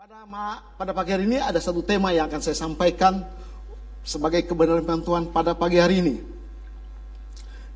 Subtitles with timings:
[0.00, 3.20] Pada, pagi hari ini ada satu tema yang akan saya sampaikan
[4.00, 6.16] sebagai kebenaran Tuhan pada pagi hari ini.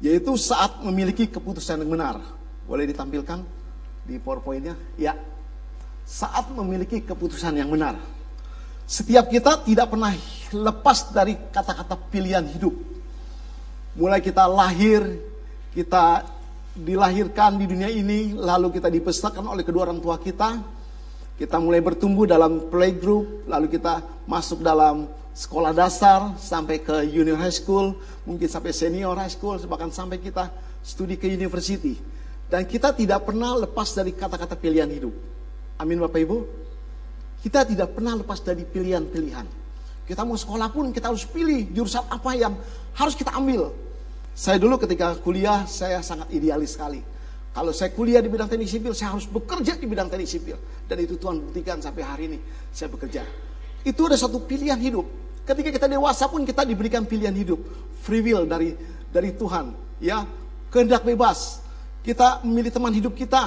[0.01, 2.25] Yaitu saat memiliki keputusan yang benar.
[2.65, 3.45] Boleh ditampilkan
[4.09, 4.73] di powerpointnya?
[4.97, 5.21] Ya.
[6.09, 8.01] Saat memiliki keputusan yang benar.
[8.89, 10.17] Setiap kita tidak pernah
[10.49, 12.73] lepas dari kata-kata pilihan hidup.
[14.01, 15.05] Mulai kita lahir,
[15.77, 16.25] kita
[16.73, 20.73] dilahirkan di dunia ini, lalu kita dibesarkan oleh kedua orang tua kita,
[21.35, 27.51] kita mulai bertumbuh dalam playgroup, lalu kita masuk dalam sekolah dasar sampai ke junior high
[27.51, 30.47] school, mungkin sampai senior high school, bahkan sampai kita
[30.79, 31.99] studi ke university.
[32.47, 35.11] Dan kita tidak pernah lepas dari kata-kata pilihan hidup.
[35.83, 36.39] Amin Bapak Ibu.
[37.43, 39.67] Kita tidak pernah lepas dari pilihan-pilihan.
[40.07, 42.55] Kita mau sekolah pun kita harus pilih jurusan apa yang
[42.95, 43.75] harus kita ambil.
[44.39, 47.14] Saya dulu ketika kuliah saya sangat idealis sekali
[47.55, 50.59] kalau saya kuliah di bidang teknik sipil, saya harus bekerja di bidang teknik sipil.
[50.91, 52.39] Dan itu Tuhan buktikan sampai hari ini
[52.75, 53.23] saya bekerja.
[53.87, 55.07] Itu ada satu pilihan hidup.
[55.47, 57.63] Ketika kita dewasa pun kita diberikan pilihan hidup.
[58.03, 58.75] Free will dari
[59.15, 59.71] dari Tuhan.
[60.03, 60.27] Ya,
[60.75, 61.63] kehendak bebas.
[62.03, 63.47] Kita memilih teman hidup kita.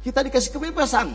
[0.00, 1.12] Kita dikasih kebebasan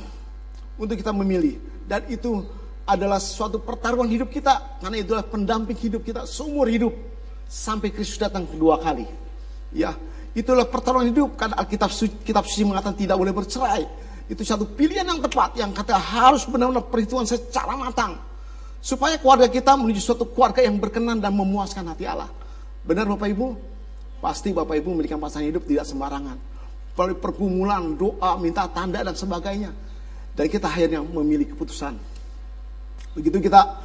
[0.77, 1.57] untuk kita memilih.
[1.89, 2.45] Dan itu
[2.85, 4.77] adalah suatu pertaruhan hidup kita.
[4.85, 6.93] Karena itulah pendamping hidup kita seumur hidup.
[7.49, 9.09] Sampai Kristus datang kedua kali.
[9.73, 9.97] Ya,
[10.37, 11.33] Itulah pertarungan hidup.
[11.33, 11.89] Karena Alkitab
[12.21, 13.83] kitab suci mengatakan tidak boleh bercerai.
[14.29, 18.21] Itu satu pilihan yang tepat yang kata harus benar-benar perhitungan secara matang.
[18.77, 22.29] Supaya keluarga kita menuju suatu keluarga yang berkenan dan memuaskan hati Allah.
[22.85, 23.47] Benar Bapak Ibu?
[24.21, 26.37] Pasti Bapak Ibu memiliki pasangan hidup tidak sembarangan.
[26.97, 29.73] Pergumulan, doa, minta tanda dan sebagainya.
[30.37, 31.97] Dan kita akhirnya memilih keputusan.
[33.17, 33.81] Begitu kita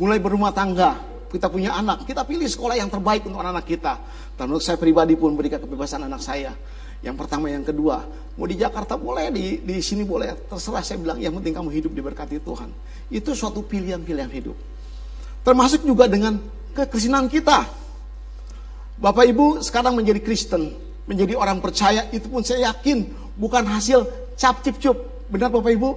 [0.00, 0.96] mulai berumah tangga,
[1.30, 3.94] kita punya anak, kita pilih sekolah yang terbaik untuk anak-anak kita.
[4.34, 6.50] Dan untuk saya pribadi pun berikan kebebasan anak saya.
[7.00, 8.04] Yang pertama, yang kedua,
[8.36, 11.92] mau di Jakarta boleh, di, di sini boleh, terserah saya bilang, yang penting kamu hidup
[11.94, 12.68] diberkati Tuhan.
[13.08, 14.56] Itu suatu pilihan-pilihan hidup.
[15.40, 16.36] Termasuk juga dengan
[16.76, 17.64] kekristenan kita.
[19.00, 20.76] Bapak Ibu sekarang menjadi Kristen,
[21.08, 23.08] menjadi orang percaya, itu pun saya yakin
[23.40, 24.04] bukan hasil
[24.36, 25.00] cap cip cup.
[25.32, 25.90] Benar Bapak Ibu?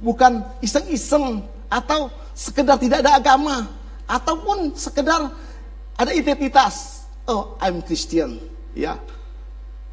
[0.00, 3.68] Bukan iseng-iseng atau sekedar tidak ada agama,
[4.10, 5.30] ataupun sekedar
[5.94, 7.06] ada identitas.
[7.30, 8.42] Oh, I'm Christian.
[8.74, 8.98] Ya.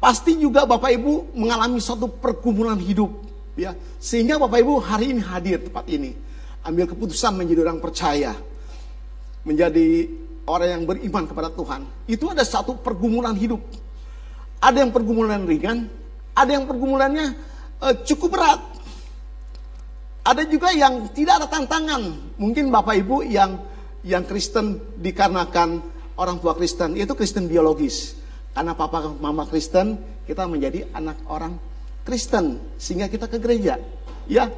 [0.02, 3.10] Pasti juga Bapak Ibu mengalami suatu pergumulan hidup,
[3.54, 3.74] ya.
[3.98, 6.14] Sehingga Bapak Ibu hari ini hadir tempat ini,
[6.62, 8.34] ambil keputusan menjadi orang percaya,
[9.42, 10.06] menjadi
[10.46, 11.82] orang yang beriman kepada Tuhan.
[12.06, 13.58] Itu ada satu pergumulan hidup.
[14.62, 15.90] Ada yang pergumulan ringan,
[16.34, 17.34] ada yang pergumulannya
[17.82, 18.60] uh, cukup berat.
[20.22, 22.34] Ada juga yang tidak ada tantangan.
[22.38, 23.58] Mungkin Bapak Ibu yang
[24.06, 25.82] yang Kristen dikarenakan
[26.18, 28.18] orang tua Kristen, itu Kristen biologis.
[28.52, 31.54] Karena papa mama Kristen, kita menjadi anak orang
[32.02, 33.78] Kristen sehingga kita ke gereja.
[34.26, 34.50] Ya.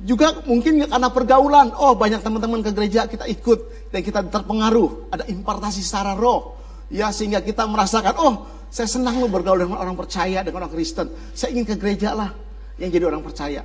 [0.00, 5.28] Juga mungkin karena pergaulan, oh banyak teman-teman ke gereja kita ikut dan kita terpengaruh, ada
[5.28, 6.56] impartasi secara roh.
[6.90, 8.34] Ya, sehingga kita merasakan, oh,
[8.72, 11.06] saya senang lo bergaul dengan orang percaya, dengan orang Kristen.
[11.36, 12.34] Saya ingin ke gereja lah
[12.80, 13.62] yang jadi orang percaya.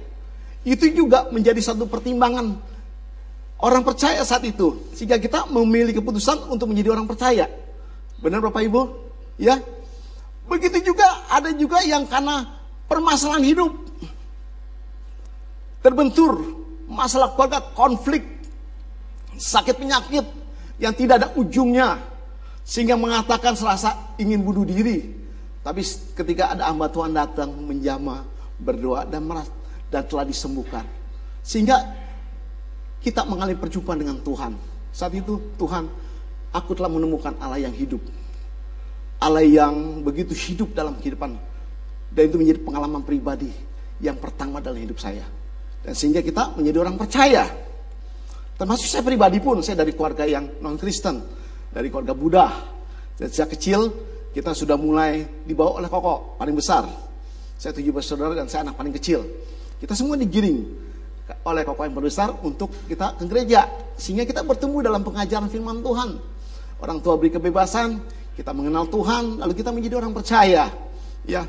[0.66, 2.75] Itu juga menjadi satu pertimbangan
[3.66, 4.94] orang percaya saat itu.
[4.94, 7.50] Sehingga kita memilih keputusan untuk menjadi orang percaya.
[8.22, 8.82] Benar Bapak Ibu?
[9.42, 9.58] Ya.
[10.46, 12.46] Begitu juga ada juga yang karena
[12.86, 13.74] permasalahan hidup.
[15.82, 16.38] Terbentur,
[16.86, 18.22] masalah keluarga, konflik,
[19.34, 20.26] sakit penyakit
[20.78, 21.98] yang tidak ada ujungnya.
[22.66, 25.26] Sehingga mengatakan serasa ingin bunuh diri.
[25.66, 25.82] Tapi
[26.14, 28.26] ketika ada hamba Tuhan datang menjama,
[28.62, 29.50] berdoa dan meras
[29.90, 30.86] dan telah disembuhkan.
[31.46, 32.05] Sehingga
[33.06, 34.58] kita mengalami perjumpaan dengan Tuhan.
[34.90, 35.86] Saat itu Tuhan,
[36.50, 38.02] aku telah menemukan Allah yang hidup.
[39.22, 41.38] Allah yang begitu hidup dalam kehidupan.
[42.10, 43.54] Dan itu menjadi pengalaman pribadi
[44.02, 45.22] yang pertama dalam hidup saya.
[45.86, 47.46] Dan sehingga kita menjadi orang percaya.
[48.58, 51.22] Termasuk saya pribadi pun, saya dari keluarga yang non-Kristen.
[51.70, 52.48] Dari keluarga Buddha.
[53.22, 53.94] Dan sejak kecil
[54.34, 56.90] kita sudah mulai dibawa oleh koko paling besar.
[57.56, 59.22] Saya tujuh bersaudara dan saya anak paling kecil.
[59.78, 60.60] Kita semua digiring
[61.26, 63.66] oleh koko yang besar untuk kita ke gereja
[63.98, 66.10] sehingga kita bertemu dalam pengajaran firman Tuhan.
[66.78, 67.98] Orang tua beri kebebasan,
[68.36, 70.70] kita mengenal Tuhan, lalu kita menjadi orang percaya.
[71.26, 71.48] Ya.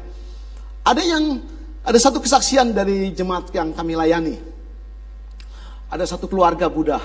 [0.87, 1.43] Ada yang
[1.83, 4.39] ada satu kesaksian dari jemaat yang kami layani.
[5.91, 6.99] Ada satu keluarga Buddha.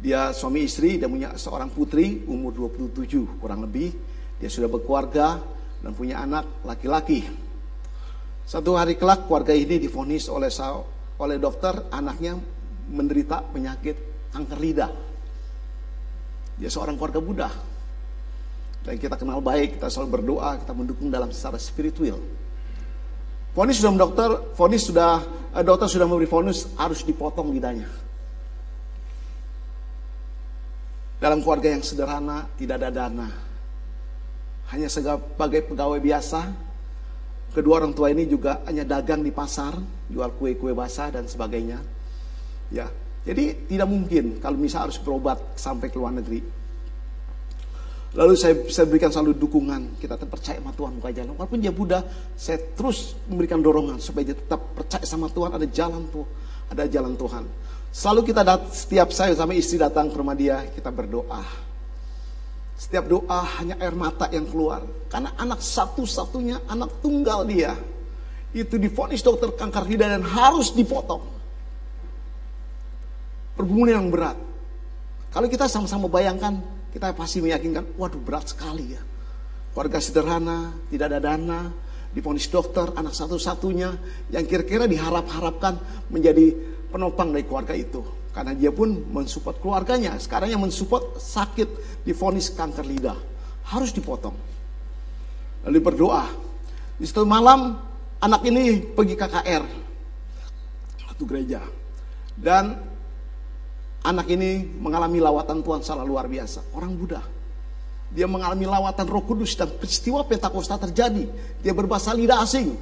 [0.00, 3.92] Dia suami istri, dia punya seorang putri umur 27 kurang lebih.
[4.40, 5.36] Dia sudah berkeluarga
[5.84, 7.26] dan punya anak laki-laki.
[8.48, 10.48] Satu hari kelak keluarga ini difonis oleh
[11.20, 12.40] oleh dokter anaknya
[12.88, 13.96] menderita penyakit
[14.32, 14.92] kanker lidah.
[16.56, 17.50] Dia seorang keluarga Buddha.
[18.80, 22.16] Dan kita kenal baik, kita selalu berdoa, kita mendukung dalam secara spiritual.
[23.52, 25.20] Fonis sudah dokter, Fonis sudah
[25.52, 27.90] eh, dokter sudah memberi vonis harus dipotong lidahnya.
[31.20, 33.28] Dalam keluarga yang sederhana tidak ada dana.
[34.72, 36.69] Hanya sebagai pegawai biasa.
[37.50, 39.74] Kedua orang tua ini juga hanya dagang di pasar,
[40.06, 41.82] jual kue-kue basah dan sebagainya.
[42.70, 42.86] Ya,
[43.26, 46.62] jadi tidak mungkin kalau misal harus berobat sampai ke luar negeri.
[48.10, 50.02] Lalu saya, saya berikan selalu dukungan.
[50.02, 51.34] Kita tetap percaya sama Tuhan buka jalan.
[51.38, 52.02] Walaupun dia Buddha,
[52.34, 55.54] saya terus memberikan dorongan supaya dia tetap percaya sama Tuhan.
[55.54, 56.26] Ada jalan tuh,
[56.70, 57.44] ada jalan Tuhan.
[57.90, 61.69] Selalu kita setiap saya sama istri datang ke rumah dia, kita berdoa.
[62.80, 64.80] Setiap doa hanya air mata yang keluar.
[65.12, 67.76] Karena anak satu-satunya, anak tunggal dia.
[68.56, 71.20] Itu difonis dokter kanker hidung dan harus dipotong.
[73.52, 74.40] Pergumulan yang berat.
[75.28, 76.56] Kalau kita sama-sama bayangkan,
[76.96, 79.02] kita pasti meyakinkan, waduh berat sekali ya.
[79.76, 81.60] Keluarga sederhana, tidak ada dana,
[82.16, 83.92] diponis dokter, anak satu-satunya
[84.32, 85.76] yang kira-kira diharap-harapkan
[86.08, 86.56] menjadi
[86.88, 88.19] penopang dari keluarga itu.
[88.30, 90.14] Karena dia pun mensupport keluarganya.
[90.22, 93.18] Sekarang yang mensupport sakit, difonis kanker lidah.
[93.66, 94.34] Harus dipotong.
[95.66, 96.30] Lalu berdoa.
[96.96, 97.80] Di situ malam,
[98.22, 99.64] anak ini pergi KKR.
[101.02, 101.60] Satu gereja.
[102.38, 102.78] Dan
[104.06, 106.72] anak ini mengalami lawatan Tuhan secara luar biasa.
[106.72, 107.20] Orang Buddha.
[108.10, 111.30] Dia mengalami lawatan roh kudus dan peristiwa Pentakosta terjadi.
[111.62, 112.74] Dia berbahasa lidah asing.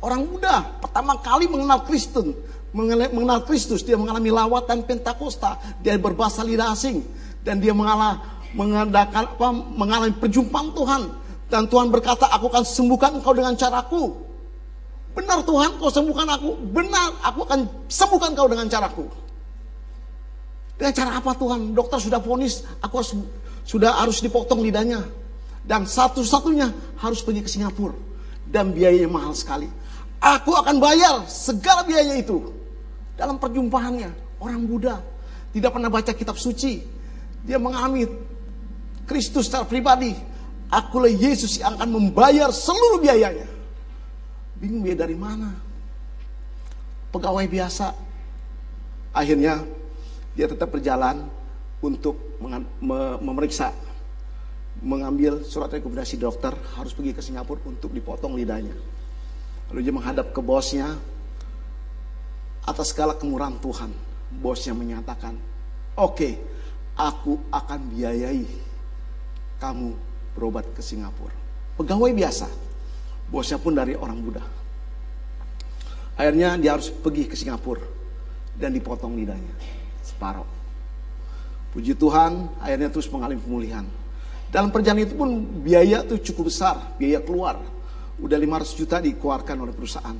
[0.00, 2.32] Orang Buddha pertama kali mengenal Kristen.
[2.70, 3.82] Mengenal Kristus.
[3.82, 5.58] Dia mengalami lawatan Pentakosta.
[5.82, 7.02] Dia berbahasa lidah asing.
[7.42, 8.20] Dan dia mengalami,
[8.54, 11.02] mengadakan apa, mengalami perjumpaan Tuhan.
[11.50, 14.14] Dan Tuhan berkata, aku akan sembuhkan engkau dengan caraku.
[15.10, 16.50] Benar Tuhan, kau sembuhkan aku.
[16.70, 19.10] Benar, aku akan sembuhkan kau dengan caraku.
[20.78, 21.74] Dengan cara apa Tuhan?
[21.74, 23.12] Dokter sudah vonis, aku harus,
[23.66, 25.02] sudah harus dipotong lidahnya.
[25.66, 26.70] Dan satu-satunya
[27.02, 27.98] harus pergi ke Singapura.
[28.46, 29.66] Dan biayanya mahal sekali.
[30.22, 32.59] Aku akan bayar segala biaya itu.
[33.20, 34.96] Dalam perjumpaannya, orang Buddha
[35.52, 36.80] tidak pernah baca kitab suci.
[37.44, 38.08] Dia mengalami
[39.04, 40.16] Kristus secara pribadi.
[40.72, 43.44] Akulah Yesus yang akan membayar seluruh biayanya.
[44.56, 45.52] Bingung biaya dari mana?
[47.12, 47.92] Pegawai biasa.
[49.12, 49.68] Akhirnya
[50.32, 51.28] dia tetap berjalan
[51.84, 52.40] untuk
[53.20, 53.76] memeriksa
[54.80, 58.72] mengambil surat rekomendasi dokter harus pergi ke Singapura untuk dipotong lidahnya.
[59.68, 60.96] Lalu dia menghadap ke bosnya
[62.70, 63.90] atas segala kemurahan Tuhan.
[64.30, 65.34] Bosnya menyatakan,
[65.98, 66.32] "Oke, okay,
[66.94, 68.46] aku akan biayai
[69.60, 69.92] kamu
[70.36, 71.34] berobat ke Singapura.
[71.76, 72.48] Pegawai biasa.
[73.30, 74.42] Bosnya pun dari orang Buddha.
[76.16, 77.84] Akhirnya dia harus pergi ke Singapura
[78.56, 79.54] dan dipotong lidahnya.
[80.04, 80.48] Separuh.
[81.70, 83.86] Puji Tuhan, akhirnya terus mengalami pemulihan.
[84.50, 85.30] Dalam perjalanan itu pun
[85.62, 87.62] biaya tuh cukup besar, biaya keluar.
[88.18, 90.18] Udah 500 juta dikeluarkan oleh perusahaan.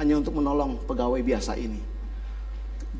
[0.00, 1.76] Hanya untuk menolong pegawai biasa ini.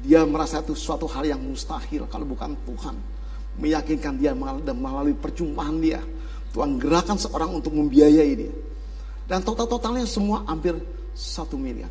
[0.04, 2.96] Dia merasa itu suatu hal yang mustahil kalau bukan Tuhan.
[3.56, 6.00] Meyakinkan dia melalui perjumpaan dia
[6.50, 8.52] Tuhan gerakan seorang untuk membiayai dia.
[9.30, 10.74] Dan total-totalnya semua hampir
[11.14, 11.90] satu miliar.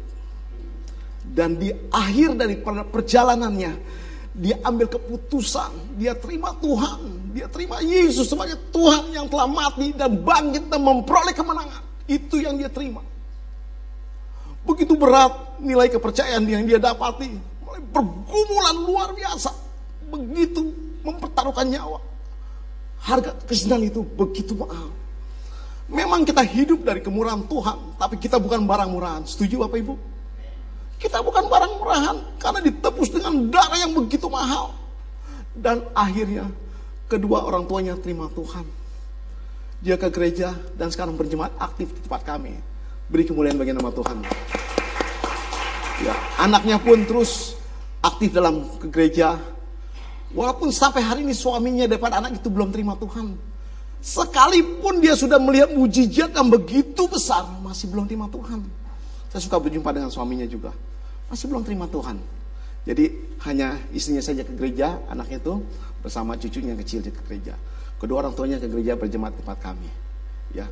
[1.23, 3.71] Dan di akhir dari perjalanannya,
[4.35, 10.19] dia ambil keputusan, dia terima Tuhan, dia terima Yesus sebagai Tuhan yang telah mati dan
[10.19, 11.83] bangkit dan memperoleh kemenangan.
[12.09, 13.03] Itu yang dia terima.
[14.67, 17.31] Begitu berat nilai kepercayaan yang dia dapati,
[17.63, 19.51] mulai pergumulan luar biasa.
[20.09, 20.73] Begitu
[21.05, 22.01] mempertaruhkan nyawa
[22.99, 24.91] Harga kesenangan itu begitu mahal.
[25.89, 29.23] Memang kita hidup dari kemurahan Tuhan, tapi kita bukan barang murahan.
[29.23, 29.95] Setuju Bapak Ibu?
[30.99, 34.75] Kita bukan barang murahan karena ditebus dengan darah yang begitu mahal.
[35.55, 36.51] Dan akhirnya
[37.07, 38.67] kedua orang tuanya terima Tuhan.
[39.79, 42.59] Dia ke gereja dan sekarang berjemaat aktif di tempat kami.
[43.09, 44.17] Beri kemuliaan bagi nama Tuhan.
[46.05, 47.59] Ya, anaknya pun terus
[47.99, 49.35] aktif dalam ke gereja
[50.29, 53.33] Walaupun sampai hari ini suaminya daripada anak itu belum terima Tuhan.
[53.99, 58.61] Sekalipun dia sudah melihat mujizat yang begitu besar, masih belum terima Tuhan.
[59.33, 60.71] Saya suka berjumpa dengan suaminya juga.
[61.33, 62.21] Masih belum terima Tuhan.
[62.85, 63.11] Jadi
[63.49, 65.65] hanya istrinya saja ke gereja, anaknya itu
[65.99, 67.57] bersama cucunya yang kecil ke gereja.
[67.99, 69.89] Kedua orang tuanya ke gereja berjemaat tempat kami.
[70.53, 70.69] Ya.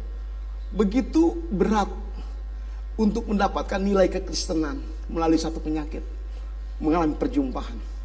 [0.72, 1.89] Begitu berat
[2.98, 6.01] untuk mendapatkan nilai kekristenan melalui satu penyakit.
[6.77, 7.98] Mengalami perjumpaan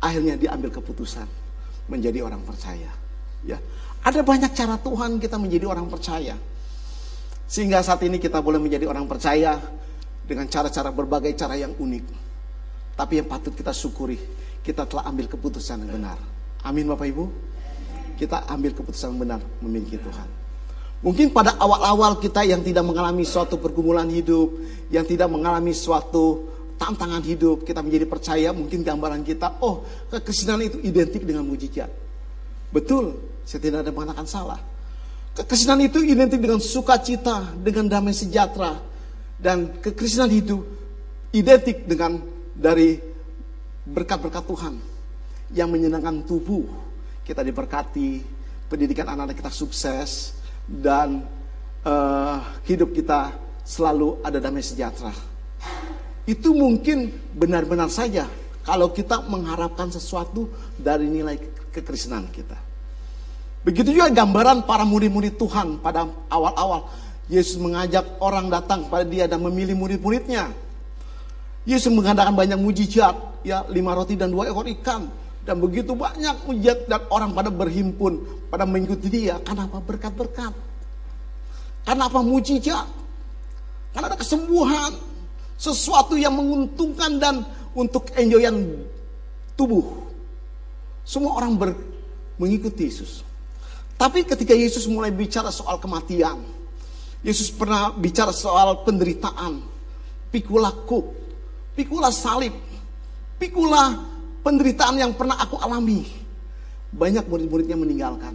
[0.00, 1.28] akhirnya diambil keputusan
[1.86, 2.88] menjadi orang percaya.
[3.44, 3.60] Ya,
[4.00, 6.36] ada banyak cara Tuhan kita menjadi orang percaya.
[7.44, 9.60] Sehingga saat ini kita boleh menjadi orang percaya
[10.24, 12.04] dengan cara-cara berbagai cara yang unik.
[12.96, 14.16] Tapi yang patut kita syukuri,
[14.64, 16.18] kita telah ambil keputusan yang benar.
[16.64, 17.24] Amin Bapak Ibu.
[18.20, 20.28] Kita ambil keputusan yang benar memiliki Tuhan.
[21.00, 24.52] Mungkin pada awal-awal kita yang tidak mengalami suatu pergumulan hidup,
[24.92, 26.44] yang tidak mengalami suatu
[26.76, 31.88] tantangan hidup, kita menjadi percaya, mungkin gambaran kita, oh kekristenan itu identik dengan mujizat.
[32.68, 33.16] Betul,
[33.48, 34.60] saya tidak ada mengatakan salah.
[35.32, 38.76] Kekristenan itu identik dengan sukacita, dengan damai sejahtera.
[39.40, 40.60] Dan kekristenan itu
[41.32, 42.20] identik dengan
[42.52, 43.00] dari
[43.88, 44.74] berkat-berkat Tuhan
[45.56, 46.68] yang menyenangkan tubuh.
[47.24, 48.20] Kita diberkati,
[48.68, 50.39] pendidikan anak-anak kita sukses,
[50.70, 51.26] dan
[51.82, 53.34] uh, hidup kita
[53.66, 55.10] selalu ada damai sejahtera.
[56.22, 58.30] Itu mungkin benar-benar saja
[58.62, 60.46] kalau kita mengharapkan sesuatu
[60.78, 61.34] dari nilai
[61.74, 62.54] kekristenan kita.
[63.66, 66.88] Begitu juga gambaran para murid-murid Tuhan pada awal-awal.
[67.30, 70.50] Yesus mengajak orang datang pada dia dan memilih murid-muridnya.
[71.68, 75.12] Yesus mengadakan banyak mujizat, ya lima roti dan dua ekor ikan.
[75.40, 79.40] Dan begitu banyak mujizat dan orang pada berhimpun, pada mengikuti dia.
[79.40, 80.52] Kenapa berkat-berkat?
[81.88, 82.86] Karena apa mujizat?
[83.96, 84.92] Karena ada kesembuhan.
[85.60, 87.44] Sesuatu yang menguntungkan dan
[87.76, 88.80] untuk enjoyan
[89.56, 90.08] tubuh.
[91.04, 91.70] Semua orang ber,
[92.40, 93.20] mengikuti Yesus.
[94.00, 96.40] Tapi ketika Yesus mulai bicara soal kematian,
[97.20, 99.60] Yesus pernah bicara soal penderitaan,
[100.32, 101.12] pikula kuk,
[101.76, 102.56] pikula salib,
[103.36, 104.00] pikula
[104.42, 106.06] penderitaan yang pernah aku alami.
[106.90, 108.34] Banyak murid-muridnya meninggalkan.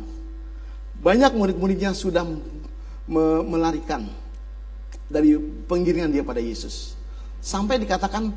[1.00, 2.24] Banyak murid-muridnya sudah
[3.06, 4.08] me melarikan
[5.12, 5.38] dari
[5.70, 6.98] pengiringan dia pada Yesus.
[7.44, 8.34] Sampai dikatakan,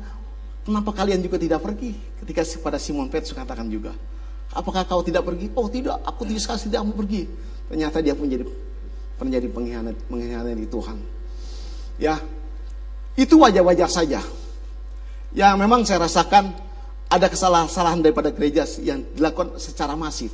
[0.67, 1.97] kenapa kalian juga tidak pergi?
[2.21, 3.95] Ketika pada Simon Petrus katakan juga,
[4.49, 5.53] Apakah kau tidak pergi?
[5.53, 7.29] Oh tidak, aku tidak sekali tidak mau pergi.
[7.69, 8.45] Ternyata dia pun jadi
[9.21, 10.97] menjadi pengkhianat, di Tuhan.
[12.01, 12.17] Ya,
[13.13, 14.23] itu wajar-wajar saja.
[15.29, 16.49] Ya memang saya rasakan
[17.09, 20.29] ada kesalahan-kesalahan daripada gereja yang dilakukan secara masif.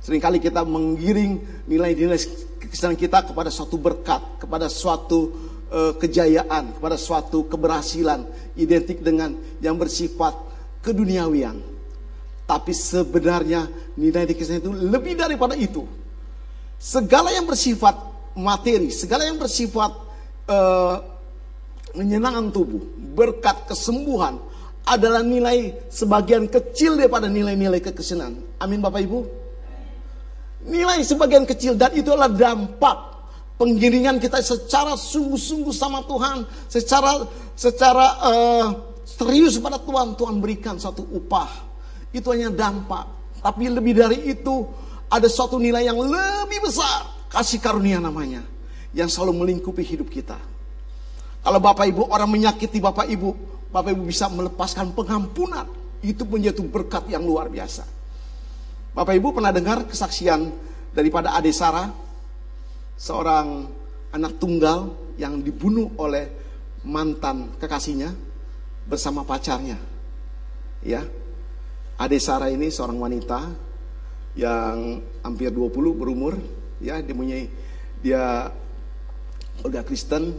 [0.00, 2.16] Seringkali kita menggiring nilai-nilai
[2.56, 5.28] kekristenan kita kepada suatu berkat, kepada suatu
[5.68, 8.24] uh, kejayaan, kepada suatu keberhasilan,
[8.56, 10.32] identik dengan yang bersifat
[10.80, 11.60] keduniawian.
[12.48, 13.68] Tapi sebenarnya
[14.00, 15.84] nilai di itu lebih daripada itu.
[16.80, 17.92] Segala yang bersifat
[18.32, 19.92] materi, segala yang bersifat
[20.48, 20.96] uh,
[21.92, 22.80] menyenangkan tubuh,
[23.12, 24.49] berkat kesembuhan
[24.86, 28.60] adalah nilai sebagian kecil daripada nilai-nilai kekesenan.
[28.60, 29.20] Amin Bapak Ibu.
[30.68, 32.98] Nilai sebagian kecil dan itu adalah dampak
[33.56, 37.24] penggiringan kita secara sungguh-sungguh sama Tuhan, secara
[37.56, 38.66] secara uh,
[39.04, 41.70] serius pada Tuhan, Tuhan berikan satu upah
[42.10, 43.06] itu hanya dampak.
[43.40, 44.68] Tapi lebih dari itu,
[45.08, 47.08] ada suatu nilai yang lebih besar.
[47.30, 48.44] Kasih karunia namanya.
[48.92, 50.36] Yang selalu melingkupi hidup kita.
[51.40, 53.30] Kalau Bapak Ibu orang menyakiti Bapak Ibu,
[53.70, 55.66] Bapak Ibu bisa melepaskan pengampunan.
[56.02, 57.86] Itu menjadi berkat yang luar biasa.
[58.90, 60.50] Bapak Ibu pernah dengar kesaksian
[60.90, 61.86] daripada Ade Sarah,
[62.98, 63.70] seorang
[64.10, 66.26] anak tunggal yang dibunuh oleh
[66.82, 68.10] mantan kekasihnya
[68.90, 69.78] bersama pacarnya.
[70.82, 71.06] Ya,
[72.00, 73.54] Ade Sarah ini seorang wanita
[74.34, 76.34] yang hampir 20 berumur,
[76.82, 77.36] ya dia punya
[78.00, 78.50] dia
[79.60, 80.34] keluarga Kristen,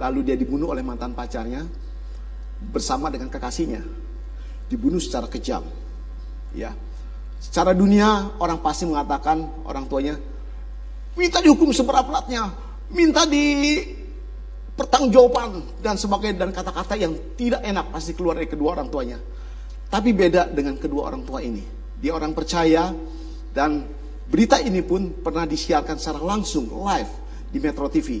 [0.00, 1.83] lalu dia dibunuh oleh mantan pacarnya
[2.70, 3.84] bersama dengan kekasihnya.
[4.68, 5.64] Dibunuh secara kejam.
[6.56, 6.72] Ya.
[7.42, 10.16] Secara dunia orang pasti mengatakan orang tuanya
[11.14, 12.50] minta dihukum seberat-beratnya,
[12.90, 13.78] minta di
[14.74, 19.18] pertanggungjawaban dan sebagainya dan kata-kata yang tidak enak pasti keluar dari kedua orang tuanya.
[19.86, 21.62] Tapi beda dengan kedua orang tua ini.
[22.02, 22.90] Dia orang percaya
[23.54, 23.86] dan
[24.26, 27.12] berita ini pun pernah disiarkan secara langsung live
[27.54, 28.18] di Metro TV.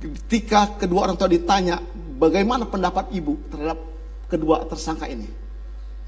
[0.00, 1.76] Ketika kedua orang tua ditanya
[2.18, 3.78] bagaimana pendapat ibu terhadap
[4.26, 5.30] kedua tersangka ini.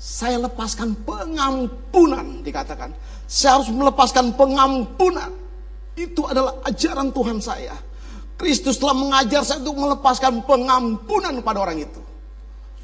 [0.00, 2.90] Saya lepaskan pengampunan dikatakan.
[3.30, 5.30] Saya harus melepaskan pengampunan.
[5.94, 7.76] Itu adalah ajaran Tuhan saya.
[8.40, 12.00] Kristus telah mengajar saya untuk melepaskan pengampunan kepada orang itu.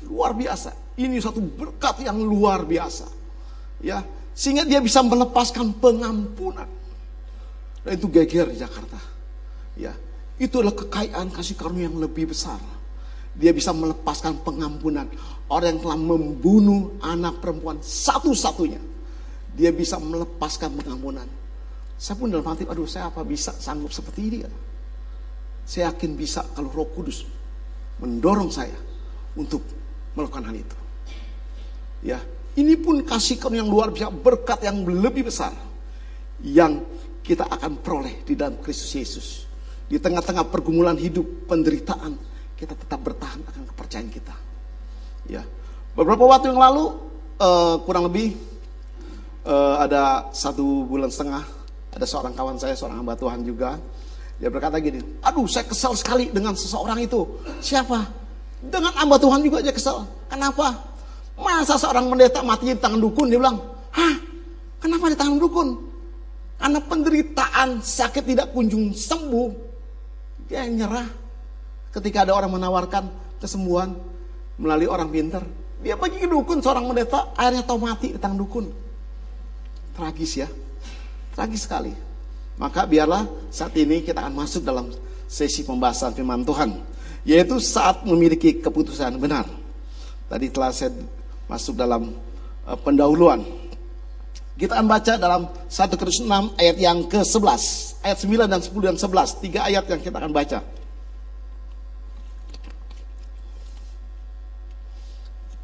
[0.05, 0.77] Luar biasa.
[1.01, 3.09] Ini satu berkat yang luar biasa.
[3.81, 4.05] Ya,
[4.37, 6.69] sehingga dia bisa melepaskan pengampunan.
[7.81, 9.01] Dan itu geger di Jakarta.
[9.81, 9.97] Ya,
[10.37, 12.61] itu adalah kekayaan kasih karunia yang lebih besar.
[13.37, 15.05] Dia bisa melepaskan pengampunan
[15.53, 18.81] orang yang telah membunuh anak perempuan satu-satunya.
[19.53, 21.29] Dia bisa melepaskan pengampunan.
[21.97, 24.51] Saya pun dalam hati, aduh saya apa bisa sanggup seperti ini ya?
[25.65, 27.25] Saya yakin bisa kalau roh kudus
[28.01, 28.77] mendorong saya
[29.37, 29.65] untuk
[30.13, 30.77] melakukan hal itu.
[32.05, 32.21] Ya,
[32.61, 35.53] ini pun kasih karunia yang luar biasa, berkat yang lebih besar
[36.45, 36.85] yang
[37.25, 39.27] kita akan peroleh di dalam Kristus Yesus.
[39.87, 42.15] Di tengah-tengah pergumulan hidup, penderitaan,
[42.57, 44.35] kita tetap bertahan akan kepercayaan kita.
[45.29, 45.45] Ya,
[45.93, 46.97] beberapa waktu yang lalu,
[47.37, 48.37] uh, kurang lebih
[49.45, 51.45] uh, ada satu bulan setengah,
[51.93, 53.77] ada seorang kawan saya, seorang hamba Tuhan juga,
[54.37, 57.25] dia berkata gini, aduh saya kesal sekali dengan seseorang itu.
[57.61, 58.05] Siapa?
[58.61, 60.05] Dengan hamba Tuhan juga aja kesel.
[60.29, 60.77] Kenapa?
[61.37, 63.29] Masa seorang pendeta mati di tangan dukun?
[63.29, 63.61] Dia bilang,
[63.93, 64.15] hah?
[64.81, 65.69] Kenapa di tangan dukun?
[66.57, 69.49] Karena penderitaan sakit tidak kunjung sembuh.
[70.49, 71.26] Dia nyerah.
[71.97, 73.09] Ketika ada orang menawarkan
[73.41, 73.97] kesembuhan
[74.61, 75.45] melalui orang pintar.
[75.81, 78.69] Dia pergi ke dukun seorang pendeta, akhirnya tahu mati di tangan dukun.
[79.97, 80.49] Tragis ya.
[81.37, 81.93] Tragis sekali.
[82.57, 84.89] Maka biarlah saat ini kita akan masuk dalam
[85.29, 86.81] sesi pembahasan firman Tuhan.
[87.29, 89.45] Yaitu saat memiliki keputusan benar.
[90.27, 90.97] Tadi telah saya
[91.47, 92.17] masuk dalam
[92.65, 93.45] uh, pendahuluan.
[94.57, 97.63] Kita akan baca dalam 1 Korintus 6 ayat yang ke-11.
[98.01, 99.45] Ayat 9 dan 10 dan 11.
[99.45, 100.65] Tiga ayat yang kita akan baca.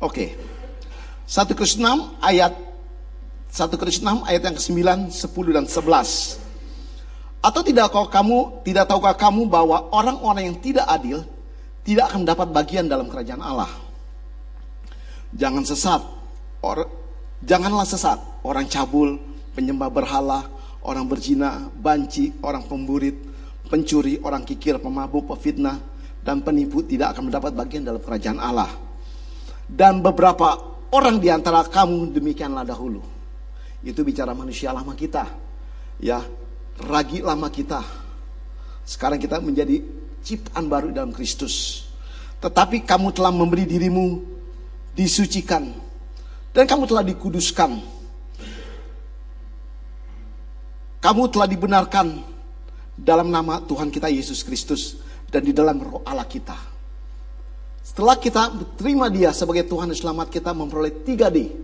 [0.02, 0.34] Oke.
[1.30, 2.52] 1 Korintus 6 ayat
[3.54, 4.82] 1 Korintus 6 ayat yang ke-9,
[5.14, 6.42] 10 dan 11.
[7.38, 11.22] Atau tidak kau kamu tidak tahukah kamu bahwa orang-orang yang tidak adil
[11.86, 13.70] tidak akan dapat bagian dalam kerajaan Allah.
[15.34, 16.02] Jangan sesat.
[16.62, 16.86] Or,
[17.42, 18.18] janganlah sesat.
[18.42, 19.18] Orang cabul,
[19.54, 20.46] penyembah berhala,
[20.82, 23.14] orang berzina, banci, orang pemburit,
[23.70, 25.78] pencuri, orang kikir, pemabuk, pefitnah,
[26.22, 28.70] dan penipu tidak akan mendapat bagian dalam kerajaan Allah.
[29.72, 30.60] Dan beberapa
[30.92, 33.00] orang di antara kamu demikianlah dahulu.
[33.80, 35.24] Itu bicara manusia lama kita.
[35.96, 36.20] Ya,
[36.76, 37.80] ragi lama kita.
[38.84, 39.80] Sekarang kita menjadi
[40.20, 41.88] ciptaan baru dalam Kristus.
[42.44, 44.20] Tetapi kamu telah memberi dirimu
[44.92, 45.72] disucikan
[46.52, 47.70] dan kamu telah dikuduskan.
[51.02, 52.06] Kamu telah dibenarkan
[52.94, 56.71] dalam nama Tuhan kita Yesus Kristus dan di dalam roh Allah kita.
[57.92, 58.48] Setelah kita
[58.80, 61.62] terima dia sebagai Tuhan dan selamat kita memperoleh 3D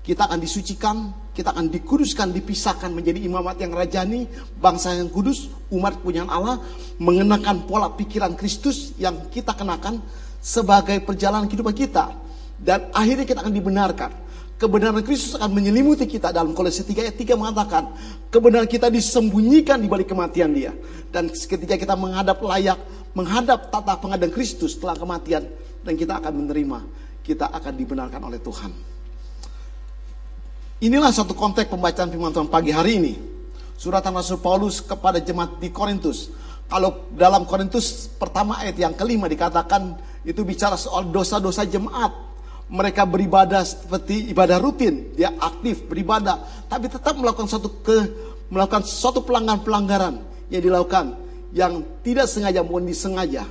[0.00, 0.96] kita akan disucikan,
[1.36, 4.24] kita akan dikuduskan, dipisahkan menjadi imamat yang rajani,
[4.56, 6.64] bangsa yang kudus, umat punya Allah,
[6.96, 10.00] mengenakan pola pikiran Kristus yang kita kenakan
[10.40, 12.16] sebagai perjalanan kehidupan kita.
[12.56, 14.10] Dan akhirnya kita akan dibenarkan.
[14.56, 17.92] Kebenaran Kristus akan menyelimuti kita dalam Kolose 3 ayat 3 mengatakan
[18.32, 20.72] kebenaran kita disembunyikan di balik kematian dia.
[21.12, 22.80] Dan ketika kita menghadap layak,
[23.16, 25.48] menghadap tata pengadaan Kristus setelah kematian
[25.84, 26.78] dan kita akan menerima,
[27.24, 28.72] kita akan dibenarkan oleh Tuhan.
[30.78, 33.14] Inilah satu konteks pembacaan firman Tuhan pagi hari ini.
[33.78, 36.30] Suratan Rasul Paulus kepada jemaat di Korintus.
[36.70, 42.30] Kalau dalam Korintus pertama ayat yang kelima dikatakan itu bicara soal dosa-dosa jemaat.
[42.68, 47.98] Mereka beribadah seperti ibadah rutin, dia aktif beribadah, tapi tetap melakukan suatu ke
[48.52, 50.20] melakukan suatu pelanggaran-pelanggaran
[50.52, 51.16] yang dilakukan
[51.52, 53.44] yang tidak sengaja maupun disengaja.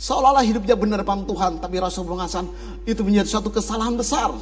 [0.00, 2.48] Seolah-olah hidupnya benar depan Tuhan, tapi Rasul mengatakan
[2.88, 4.32] itu menjadi suatu kesalahan besar.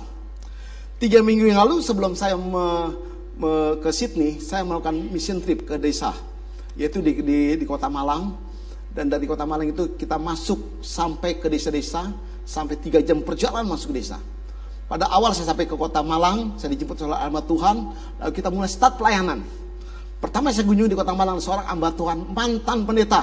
[1.02, 2.94] Tiga minggu yang lalu sebelum saya me,
[3.38, 6.14] me, ke Sydney, saya melakukan mission trip ke desa,
[6.78, 8.38] yaitu di, di, di kota Malang.
[8.94, 12.06] Dan dari kota Malang itu kita masuk sampai ke desa-desa,
[12.46, 14.18] sampai tiga jam perjalanan masuk desa.
[14.88, 17.76] Pada awal saya sampai ke kota Malang, saya dijemput oleh hamba Tuhan,
[18.22, 19.42] lalu kita mulai start pelayanan.
[20.18, 23.22] Pertama saya kunjungi di kota Malang, seorang hamba Tuhan, mantan pendeta.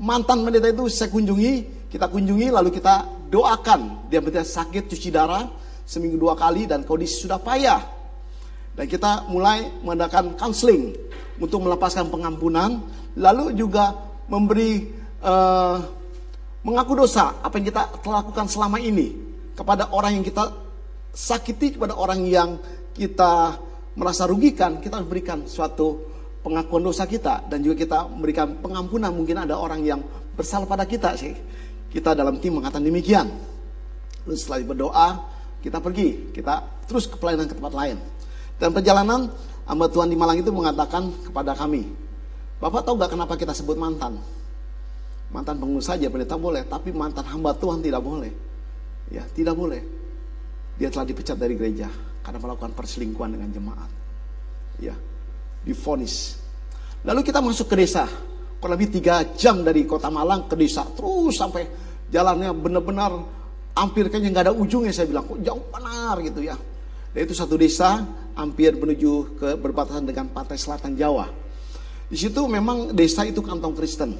[0.00, 4.08] Mantan pendeta itu saya kunjungi, kita kunjungi lalu kita doakan.
[4.08, 5.44] Dia pendeta sakit, cuci darah,
[5.84, 7.80] seminggu dua kali dan kondisi sudah payah.
[8.72, 10.96] Dan kita mulai mengadakan counseling
[11.36, 12.80] untuk melepaskan pengampunan,
[13.16, 13.92] lalu juga
[14.32, 14.88] memberi
[15.20, 15.76] uh,
[16.64, 19.12] mengaku dosa apa yang kita telah lakukan selama ini
[19.52, 20.56] kepada orang yang kita
[21.12, 22.60] sakiti, kepada orang yang
[22.96, 23.60] kita
[23.96, 26.04] merasa rugikan, kita berikan suatu
[26.44, 29.10] pengakuan dosa kita dan juga kita memberikan pengampunan.
[29.10, 30.00] Mungkin ada orang yang
[30.36, 31.34] bersalah pada kita sih.
[31.90, 33.26] Kita dalam tim mengatakan demikian.
[34.28, 35.08] Lalu setelah berdoa,
[35.64, 37.96] kita pergi, kita terus ke pelayanan ke tempat lain.
[38.60, 39.32] Dan perjalanan
[39.64, 41.88] hamba Tuhan di Malang itu mengatakan kepada kami,
[42.56, 44.16] Bapak tahu gak kenapa kita sebut mantan?
[45.28, 48.32] Mantan pengusaha saja pendeta boleh, tapi mantan hamba Tuhan tidak boleh.
[49.12, 49.84] Ya, tidak boleh.
[50.80, 51.88] Dia telah dipecat dari gereja
[52.26, 53.90] karena melakukan perselingkuhan dengan jemaat.
[54.82, 54.98] Ya,
[55.62, 56.42] difonis.
[57.06, 58.10] Lalu kita masuk ke desa,
[58.58, 61.70] kurang lebih tiga jam dari kota Malang ke desa, terus sampai
[62.10, 63.14] jalannya benar-benar
[63.78, 65.30] hampir kayaknya nggak ada ujungnya saya bilang.
[65.30, 66.58] Kok jauh benar gitu ya.
[67.14, 68.02] Dan itu satu desa
[68.34, 71.30] hampir menuju ke berbatasan dengan pantai selatan Jawa.
[72.10, 74.18] Di situ memang desa itu kantong Kristen.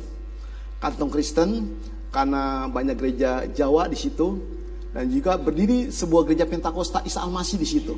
[0.79, 1.75] Kantong Kristen
[2.15, 4.56] karena banyak gereja Jawa di situ
[4.97, 7.93] dan juga berdiri sebuah gereja Pentakosta Isa Al-Masih di situ.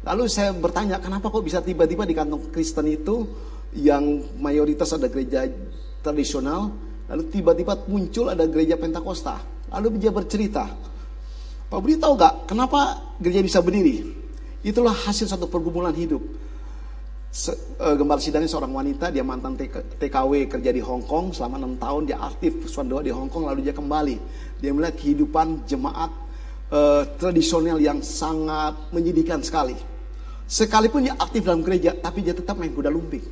[0.00, 3.28] Lalu saya bertanya, kenapa kok bisa tiba-tiba di kantong Kristen itu
[3.76, 5.44] yang mayoritas ada gereja
[6.00, 6.72] tradisional,
[7.12, 9.36] lalu tiba-tiba muncul ada gereja Pentakosta.
[9.68, 10.64] Lalu dia bercerita,
[11.68, 14.08] Pak Budi tahu gak kenapa gereja bisa berdiri?
[14.64, 16.24] Itulah hasil satu pergumulan hidup.
[17.28, 19.60] Se, uh, Gembala Sidani seorang wanita, dia mantan
[20.00, 23.68] TKW kerja di Hong Kong selama enam tahun, dia aktif doa di Hong Kong lalu
[23.68, 24.16] dia kembali.
[24.64, 26.29] Dia melihat kehidupan jemaat
[26.70, 29.76] uh, tradisional yang sangat menyedihkan sekali.
[30.50, 33.22] Sekalipun dia aktif dalam gereja, tapi dia tetap main kuda lumping.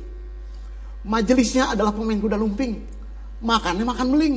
[1.03, 2.79] Majelisnya adalah pemain kuda lumping.
[3.43, 4.35] Makannya makan meling.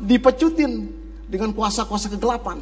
[0.00, 0.92] Dipecutin
[1.28, 2.60] dengan kuasa-kuasa kegelapan.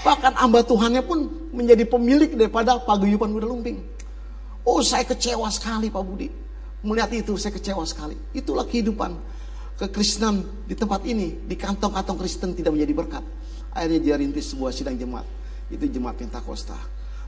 [0.00, 3.80] Bahkan hamba Tuhannya pun menjadi pemilik daripada paguyuban kuda lumping.
[4.64, 6.28] Oh saya kecewa sekali Pak Budi.
[6.84, 8.16] Melihat itu saya kecewa sekali.
[8.36, 9.16] Itulah kehidupan
[9.80, 11.44] kekristenan di tempat ini.
[11.44, 13.24] Di kantong-kantong Kristen tidak menjadi berkat.
[13.74, 15.26] Akhirnya dia rintis sebuah sidang jemaat.
[15.68, 16.78] Itu jemaat Pentakosta.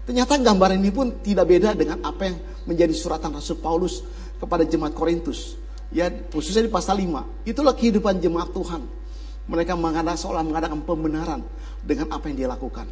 [0.07, 4.07] Ternyata gambar ini pun tidak beda dengan apa yang menjadi suratan Rasul Paulus
[4.39, 5.59] kepada jemaat Korintus.
[5.91, 7.43] Ya, khususnya di pasal 5.
[7.43, 8.87] Itulah kehidupan jemaat Tuhan.
[9.51, 11.43] Mereka mengadakan seolah mengadakan pembenaran
[11.83, 12.87] dengan apa yang dia lakukan.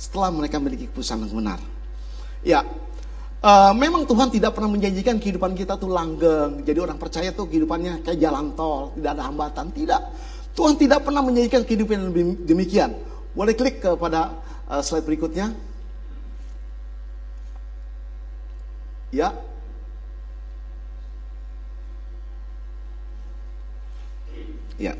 [0.00, 1.60] Setelah mereka memiliki keputusan yang benar.
[2.40, 2.60] Ya,
[3.44, 6.64] Uh, memang Tuhan tidak pernah menjanjikan kehidupan kita tuh langgeng.
[6.64, 9.68] Jadi orang percaya tuh kehidupannya kayak jalan tol, tidak ada hambatan.
[9.68, 10.02] Tidak.
[10.54, 12.12] Tuhan tidak pernah menjanjikan kehidupan yang
[12.46, 12.90] demikian.
[13.34, 14.38] Boleh klik kepada
[14.70, 15.50] uh, slide berikutnya.
[19.10, 19.34] Ya.
[24.78, 24.94] Ya.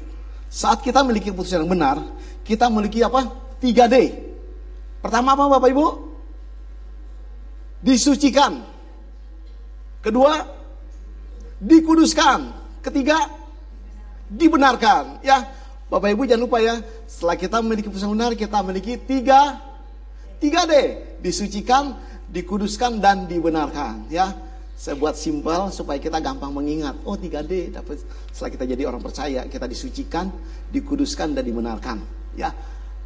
[0.50, 2.02] Saat kita memiliki keputusan yang benar,
[2.42, 3.30] kita memiliki apa?
[3.62, 3.94] 3D.
[5.02, 5.86] Pertama apa Bapak Ibu?
[7.84, 8.64] disucikan.
[10.00, 10.40] Kedua,
[11.60, 12.64] dikuduskan.
[12.80, 13.28] Ketiga,
[14.30, 15.20] dibenarkan.
[15.24, 15.48] Ya,
[15.88, 19.60] Bapak Ibu jangan lupa ya, setelah kita memiliki pesan benar, kita memiliki tiga,
[20.40, 20.74] tiga D.
[21.24, 21.96] Disucikan,
[22.28, 24.08] dikuduskan, dan dibenarkan.
[24.08, 24.36] Ya,
[24.74, 26.98] saya buat simpel supaya kita gampang mengingat.
[27.06, 28.02] Oh 3D, dapat
[28.34, 30.28] setelah kita jadi orang percaya, kita disucikan,
[30.74, 32.02] dikuduskan, dan dibenarkan.
[32.34, 32.50] Ya,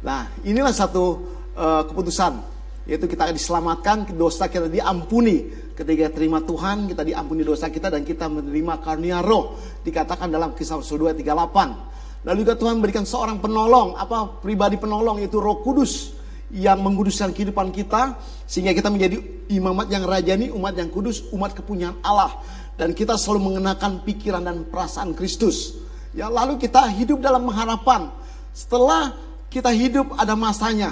[0.01, 2.57] nah inilah satu uh, keputusan
[2.89, 5.68] yaitu kita diselamatkan, dosa kita diampuni.
[5.79, 9.55] Ketika terima Tuhan, kita diampuni dosa kita dan kita menerima karunia roh.
[9.79, 12.27] Dikatakan dalam kisah Rasul 2, 38.
[12.27, 16.19] Lalu juga Tuhan memberikan seorang penolong, apa pribadi penolong yaitu Roh Kudus
[16.51, 21.95] yang menguduskan kehidupan kita sehingga kita menjadi imamat yang rajani, umat yang kudus, umat kepunyaan
[22.03, 22.35] Allah
[22.75, 25.79] dan kita selalu mengenakan pikiran dan perasaan Kristus.
[26.11, 28.11] Ya, lalu kita hidup dalam pengharapan.
[28.51, 29.15] Setelah
[29.47, 30.91] kita hidup ada masanya.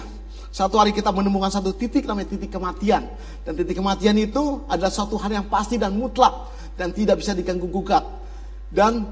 [0.50, 3.06] Satu hari kita menemukan satu titik namanya titik kematian.
[3.44, 6.52] Dan titik kematian itu adalah satu hal yang pasti dan mutlak.
[6.78, 8.04] Dan tidak bisa diganggu gugat.
[8.72, 9.06] Dan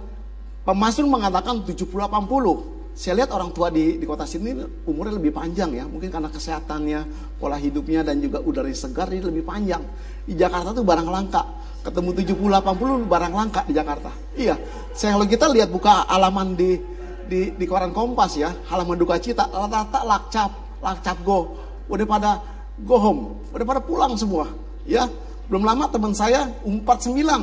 [0.63, 2.75] pemasun mengatakan 70-80.
[2.95, 4.55] Saya lihat orang tua di, di kota sini
[4.87, 5.83] umurnya lebih panjang ya.
[5.83, 9.83] Mungkin karena kesehatannya, pola hidupnya dan juga udara segar ini lebih panjang.
[10.23, 11.43] Di Jakarta tuh barang langka.
[11.83, 14.09] Ketemu 70-80 barang langka di Jakarta.
[14.39, 14.55] Iya.
[14.95, 16.95] Saya kalau kita lihat buka halaman di
[17.25, 20.51] di, di koran Kompas ya, halaman duka cita, rata-rata lakcap,
[20.85, 21.57] lakcap go,
[21.89, 22.31] udah pada
[22.85, 24.45] go home, udah pada pulang semua.
[24.85, 25.09] Ya,
[25.49, 27.41] belum lama teman saya umpat sembilan,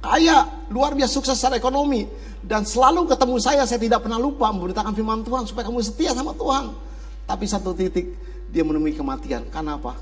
[0.00, 2.08] kaya, luar biasa sukses secara ekonomi,
[2.40, 6.32] dan selalu ketemu saya, saya tidak pernah lupa memberitakan firman Tuhan supaya kamu setia sama
[6.32, 6.72] Tuhan.
[7.28, 8.16] Tapi satu titik
[8.48, 9.46] dia menemui kematian.
[9.52, 9.94] Karena apa?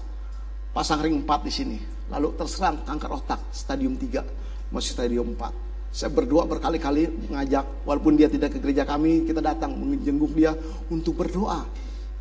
[0.71, 1.79] Pasang ring 4 di sini.
[2.09, 5.93] Lalu terserang kanker otak, stadium 3, masih stadium 4.
[5.93, 10.55] Saya berdoa berkali-kali mengajak, walaupun dia tidak ke gereja kami, kita datang menjenguk dia
[10.89, 11.67] untuk berdoa.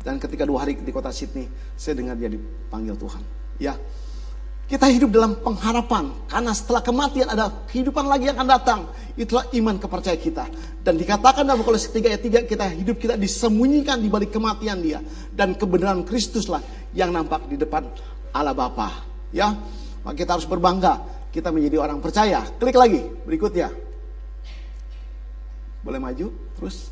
[0.08, 1.44] Dan ketika dua hari di kota Sydney,
[1.76, 3.20] saya dengar dia dipanggil Tuhan.
[3.60, 3.76] Ya,
[4.64, 8.80] kita hidup dalam pengharapan karena setelah kematian ada kehidupan lagi yang akan datang.
[9.20, 10.48] Itulah iman kepercayaan kita.
[10.80, 15.04] Dan dikatakan dalam Kolose 3 ayat 3 kita hidup kita disembunyikan di balik kematian dia
[15.36, 16.64] dan kebenaran Kristuslah
[16.96, 17.84] yang nampak di depan
[18.32, 19.04] Allah Bapa.
[19.28, 19.52] Ya,
[20.08, 21.04] maka kita harus berbangga
[21.36, 22.48] kita menjadi orang percaya.
[22.56, 23.68] Klik lagi berikutnya.
[25.84, 26.88] Boleh maju terus.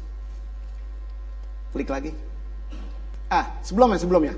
[1.73, 2.36] Klik lagi.
[3.27, 4.35] Ah, sebelumnya, sebelumnya.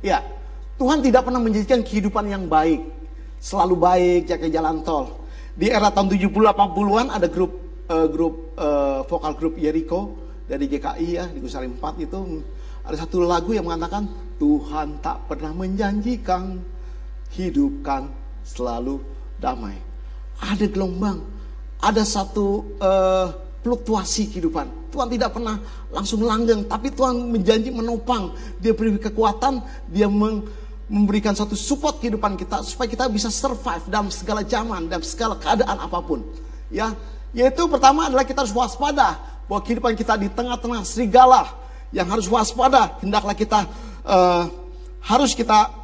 [0.00, 0.24] Ya,
[0.80, 2.84] Tuhan tidak pernah menjadikan kehidupan yang baik.
[3.40, 5.24] Selalu baik, jaga jalan tol.
[5.56, 7.52] Di era tahun 70-80an ada grup
[7.88, 12.44] uh, grup uh, vokal grup Jericho dari GKI ya di Gusari 4 itu
[12.86, 14.06] ada satu lagu yang mengatakan
[14.38, 16.60] Tuhan tak pernah menjanjikan
[17.34, 18.12] hidupkan
[18.46, 19.02] selalu
[19.40, 19.74] damai.
[20.38, 21.24] Ada gelombang,
[21.80, 23.32] ada satu uh,
[23.66, 24.94] fluktuasi kehidupan.
[24.94, 25.58] Tuhan tidak pernah
[25.90, 28.30] langsung langgeng, tapi Tuhan menjanji menopang.
[28.62, 29.58] Dia beri kekuatan,
[29.90, 35.34] dia memberikan satu support kehidupan kita supaya kita bisa survive dalam segala zaman dan segala
[35.34, 36.22] keadaan apa pun.
[36.70, 36.94] Ya,
[37.34, 39.18] yaitu pertama adalah kita harus waspada
[39.50, 41.50] bahwa kehidupan kita di tengah-tengah serigala
[41.90, 43.02] yang harus waspada.
[43.02, 43.66] Hendaklah kita
[44.06, 44.46] uh,
[45.02, 45.74] harus kita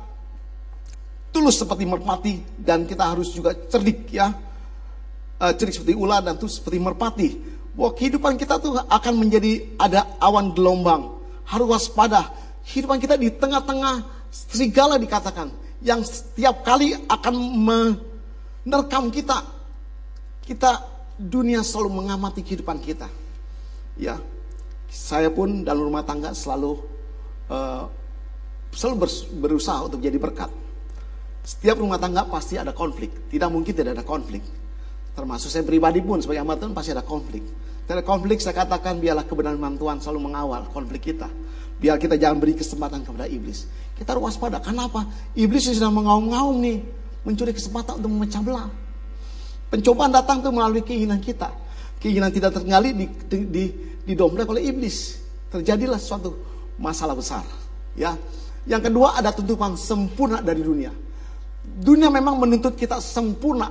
[1.34, 4.30] tulus seperti merpati dan kita harus juga cerdik ya.
[5.42, 10.04] Uh, cerdik seperti ular dan tulus seperti merpati bahwa kehidupan kita tuh akan menjadi ada
[10.20, 11.08] awan gelombang.
[11.48, 12.28] Harus waspada.
[12.68, 15.60] Kehidupan kita di tengah-tengah serigala dikatakan.
[15.82, 19.42] yang setiap kali akan menerkam kita.
[20.46, 20.78] Kita
[21.18, 23.10] dunia selalu mengamati kehidupan kita.
[23.98, 24.22] Ya,
[24.86, 26.78] saya pun dalam rumah tangga selalu
[27.50, 27.90] uh,
[28.70, 29.10] selalu
[29.42, 30.54] berusaha untuk jadi berkat.
[31.42, 33.10] Setiap rumah tangga pasti ada konflik.
[33.26, 34.46] Tidak mungkin tidak ada konflik.
[35.12, 37.44] Termasuk saya pribadi pun sebagai hamba Tuhan pasti ada konflik.
[37.84, 41.28] Tidak konflik saya katakan biarlah kebenaran Tuhan selalu mengawal konflik kita.
[41.82, 43.66] Biar kita jangan beri kesempatan kepada iblis.
[43.98, 44.62] Kita harus waspada.
[44.62, 45.04] Kenapa?
[45.34, 46.78] Iblis yang sedang mengaum-ngaum nih.
[47.26, 48.70] Mencuri kesempatan untuk memecah belah.
[49.68, 51.50] Pencobaan datang tuh melalui keinginan kita.
[51.98, 53.64] Keinginan tidak tergali di, di, di,
[54.06, 55.18] didompleng oleh iblis.
[55.50, 56.38] Terjadilah suatu
[56.78, 57.44] masalah besar.
[57.98, 58.16] Ya,
[58.62, 60.94] Yang kedua ada tuntutan sempurna dari dunia.
[61.62, 63.70] Dunia memang menuntut kita sempurna.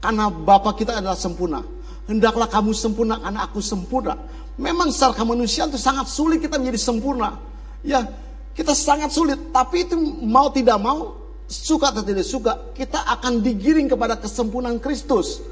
[0.00, 1.60] Karena Bapak kita adalah sempurna.
[2.04, 4.14] Hendaklah kamu sempurna karena aku sempurna.
[4.60, 7.40] Memang secara kemanusiaan itu sangat sulit kita menjadi sempurna.
[7.82, 8.06] Ya,
[8.54, 9.50] kita sangat sulit.
[9.50, 15.42] Tapi itu mau tidak mau, suka atau tidak suka, kita akan digiring kepada kesempurnaan Kristus.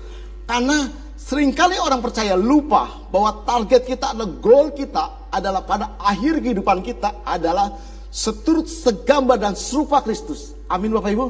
[0.46, 6.44] Karena sering kali orang percaya lupa bahwa target kita adalah goal kita adalah pada akhir
[6.44, 7.72] kehidupan kita adalah
[8.12, 10.52] seturut segambar dan serupa Kristus.
[10.68, 11.26] Amin Bapak Ibu.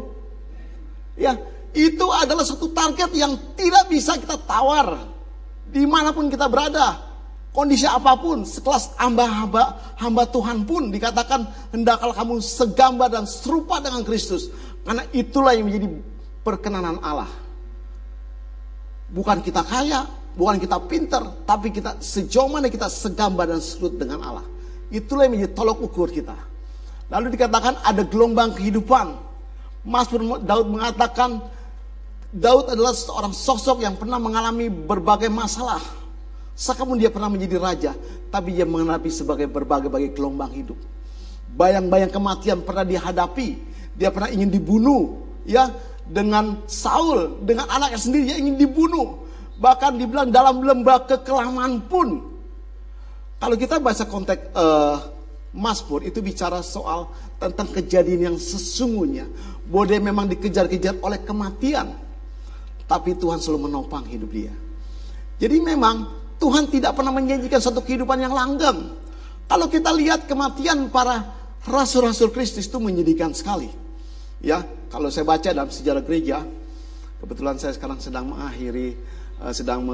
[1.15, 1.39] Ya,
[1.73, 5.09] itu adalah satu target yang tidak bisa kita tawar
[5.73, 7.13] di mana pun kita berada
[7.53, 14.03] kondisi apa pun, sekelas hamba-hamba hamba Tuhan pun dikatakan hendaklah kamu segambar dan serupa dengan
[14.03, 14.49] Kristus.
[14.83, 15.89] Karena itulah yang menjadi
[16.43, 17.31] perkenanan Allah.
[19.13, 24.25] Bukan kita kaya, bukan kita pintar, tapi kita sejauh mana kita segambar dan serut dengan
[24.25, 24.47] Allah.
[24.89, 26.35] Itulah yang menjadi tolok ukur kita.
[27.13, 29.13] Lalu dikatakan ada gelombang kehidupan.
[29.85, 30.09] Mas
[30.43, 31.45] Daud mengatakan
[32.33, 36.03] Daud adalah seorang sosok yang pernah mengalami berbagai masalah
[36.53, 37.93] Sekalipun dia pernah menjadi raja,
[38.29, 40.77] tapi dia menghadapi sebagai berbagai-bagai gelombang hidup.
[41.57, 43.73] Bayang-bayang kematian pernah dihadapi.
[43.97, 45.73] Dia pernah ingin dibunuh, ya,
[46.05, 49.25] dengan Saul, dengan anaknya sendiri dia ingin dibunuh.
[49.57, 52.09] Bahkan dibilang dalam lembah kekelaman pun.
[53.41, 54.97] Kalau kita baca konteks uh,
[55.53, 59.25] Mazmur itu bicara soal tentang kejadian yang sesungguhnya.
[59.67, 62.12] Bahwa memang dikejar-kejar oleh kematian.
[62.87, 64.53] Tapi Tuhan selalu menopang hidup dia.
[65.39, 66.07] Jadi memang
[66.39, 68.95] Tuhan tidak pernah menjanjikan satu kehidupan yang langgeng.
[69.47, 71.23] Kalau kita lihat kematian para
[71.67, 73.71] rasul-rasul Kristus itu menyedihkan sekali.
[74.43, 76.43] Ya, kalau saya baca dalam sejarah gereja,
[77.23, 78.99] kebetulan saya sekarang sedang mengakhiri
[79.39, 79.87] uh, sedang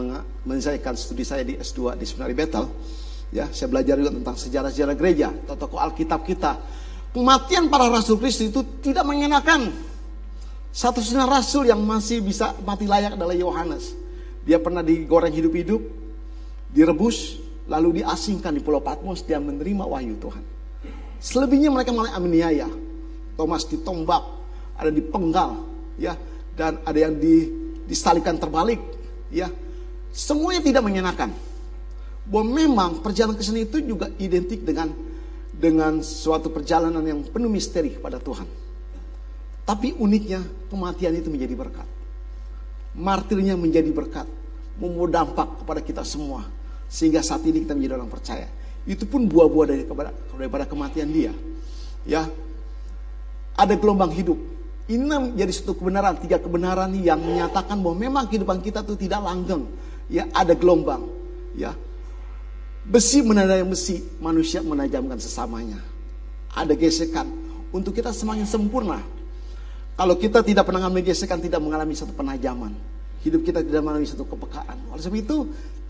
[0.44, 2.64] menyelesaikan studi saya di S2 di Seminari Betel.
[3.29, 6.57] Ya, saya belajar juga tentang sejarah-sejarah gereja, tokoh Alkitab kita.
[7.12, 9.68] Kematian para rasul Kristus itu tidak mengenakan.
[10.78, 13.98] Satu-satunya rasul yang masih bisa mati layak adalah Yohanes.
[14.46, 15.82] Dia pernah digoreng hidup-hidup,
[16.70, 20.38] direbus, lalu diasingkan di Pulau Patmos, dia menerima wahyu Tuhan.
[21.18, 22.70] Selebihnya mereka malah aniaya.
[23.34, 24.22] Thomas ditombak,
[24.78, 25.66] ada dipenggal,
[25.98, 26.14] ya,
[26.54, 27.50] dan ada yang di,
[27.90, 28.78] disalikan terbalik,
[29.34, 29.50] ya.
[30.14, 31.34] Semuanya tidak menyenangkan.
[32.30, 34.94] Bahwa memang perjalanan ke sini itu juga identik dengan
[35.50, 38.67] dengan suatu perjalanan yang penuh misteri kepada Tuhan.
[39.68, 40.40] Tapi uniknya
[40.72, 41.85] kematian itu menjadi berkat.
[42.96, 44.24] Martirnya menjadi berkat.
[44.81, 46.48] Membawa dampak kepada kita semua
[46.88, 48.48] sehingga saat ini kita menjadi orang percaya.
[48.88, 51.33] Itu pun buah-buah dari kepada, daripada kematian dia.
[52.09, 52.24] Ya,
[53.52, 54.40] ada gelombang hidup.
[54.88, 59.68] Ini menjadi satu kebenaran, tiga kebenaran yang menyatakan bahwa memang kehidupan kita itu tidak langgeng.
[60.09, 61.04] Ya, ada gelombang.
[61.52, 61.76] Ya,
[62.88, 65.76] besi menandai besi, manusia menajamkan sesamanya.
[66.57, 67.28] Ada gesekan
[67.68, 69.17] untuk kita semakin sempurna.
[69.98, 72.70] Kalau kita tidak pernah mengalami gesekan, tidak mengalami satu penajaman.
[73.26, 74.78] Hidup kita tidak mengalami satu kepekaan.
[74.94, 75.37] Oleh sebab itu,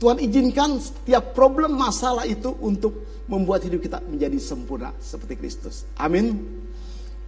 [0.00, 5.84] Tuhan izinkan setiap problem masalah itu untuk membuat hidup kita menjadi sempurna seperti Kristus.
[6.00, 6.40] Amin.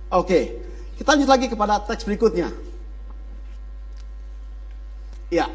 [0.08, 0.56] Oke,
[0.96, 2.48] kita lanjut lagi kepada teks berikutnya.
[5.28, 5.52] Ya,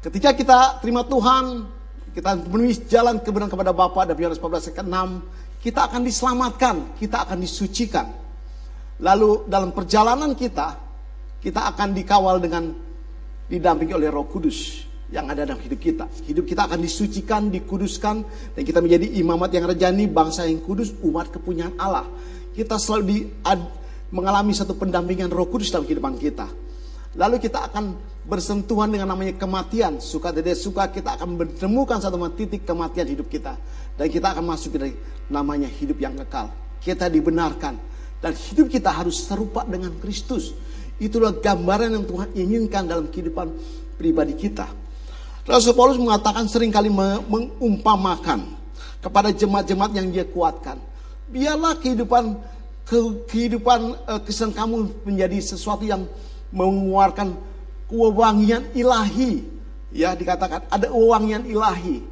[0.00, 1.68] ketika kita terima Tuhan,
[2.16, 7.28] kita menulis jalan kebenaran kepada Bapa dan Yohanes 14 ayat 6, kita akan diselamatkan, kita
[7.28, 8.27] akan disucikan.
[8.98, 10.74] Lalu dalam perjalanan kita,
[11.38, 12.74] kita akan dikawal dengan
[13.46, 16.04] didampingi oleh Roh Kudus yang ada dalam hidup kita.
[16.26, 18.16] Hidup kita akan disucikan, dikuduskan,
[18.58, 22.04] dan kita menjadi imamat yang rejani, bangsa yang kudus, umat kepunyaan Allah.
[22.52, 23.60] Kita selalu di, ad,
[24.12, 26.50] mengalami satu pendampingan roh kudus dalam kehidupan kita.
[27.16, 27.96] Lalu kita akan
[28.28, 29.96] bersentuhan dengan namanya kematian.
[29.98, 33.56] Suka tidak suka kita akan menemukan satu titik kematian hidup kita.
[33.96, 34.92] Dan kita akan masuk dari
[35.32, 36.52] namanya hidup yang kekal.
[36.84, 37.80] Kita dibenarkan.
[38.18, 40.54] Dan hidup kita harus serupa dengan Kristus.
[40.98, 43.54] Itulah gambaran yang Tuhan inginkan dalam kehidupan
[43.94, 44.66] pribadi kita.
[45.46, 48.58] Rasul Paulus mengatakan sering kali mengumpamakan
[48.98, 50.76] kepada jemaat-jemaat yang dia kuatkan.
[51.30, 52.36] Biarlah kehidupan
[53.28, 56.08] kehidupan uh, kesan kamu menjadi sesuatu yang
[56.50, 57.36] mengeluarkan
[57.88, 59.44] kewangian ilahi.
[59.88, 62.04] Ya dikatakan ada wewangian ilahi.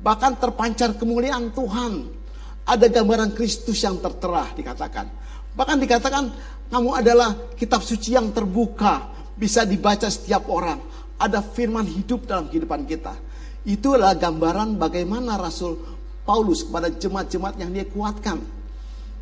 [0.00, 2.18] Bahkan terpancar kemuliaan Tuhan.
[2.66, 5.10] Ada gambaran Kristus yang tertera dikatakan.
[5.54, 6.24] Bahkan dikatakan
[6.70, 9.10] kamu adalah kitab suci yang terbuka.
[9.34, 10.78] Bisa dibaca setiap orang.
[11.20, 13.16] Ada firman hidup dalam kehidupan kita.
[13.64, 15.76] Itu adalah gambaran bagaimana Rasul
[16.24, 18.40] Paulus kepada jemaat-jemaat yang dia kuatkan.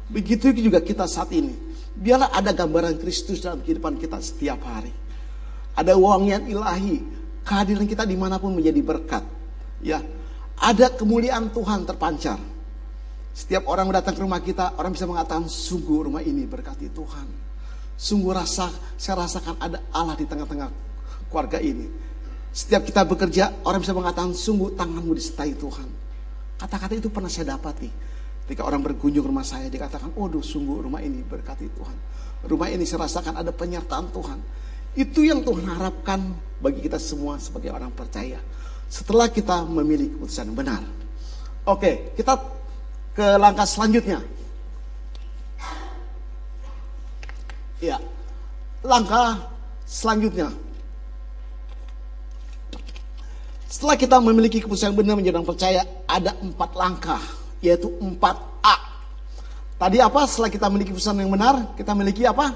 [0.08, 1.54] Begitu juga kita saat ini.
[1.98, 4.94] Biarlah ada gambaran Kristus dalam kehidupan kita setiap hari.
[5.74, 7.02] Ada wangian ilahi.
[7.42, 9.24] Kehadiran kita di mana pun menjadi berkat.
[9.82, 10.02] Ya,
[10.58, 12.38] ada kemuliaan Tuhan terpancar.
[13.38, 17.22] Setiap orang datang ke rumah kita, orang bisa mengatakan sungguh rumah ini berkati Tuhan.
[17.94, 18.66] Sungguh rasa
[18.98, 20.66] saya rasakan ada Allah di tengah-tengah
[21.30, 21.86] keluarga ini.
[22.50, 25.86] Setiap kita bekerja, orang bisa mengatakan sungguh tanganmu disertai Tuhan.
[26.58, 27.86] Kata-kata itu pernah saya dapati.
[28.42, 31.96] Ketika orang berkunjung rumah saya, dikatakan, oh sungguh rumah ini berkati Tuhan.
[32.42, 34.38] Rumah ini saya rasakan ada penyertaan Tuhan.
[34.98, 38.42] Itu yang Tuhan harapkan bagi kita semua sebagai orang percaya.
[38.90, 40.82] Setelah kita memilih keputusan benar.
[41.68, 42.57] Oke, kita
[43.18, 44.22] ke langkah selanjutnya.
[47.82, 47.98] Ya,
[48.86, 49.42] langkah
[49.82, 50.54] selanjutnya.
[53.66, 57.22] Setelah kita memiliki keputusan yang benar menjadi orang percaya, ada empat langkah,
[57.58, 58.76] yaitu empat A.
[59.78, 60.22] Tadi apa?
[60.26, 62.54] Setelah kita memiliki keputusan yang benar, kita memiliki apa?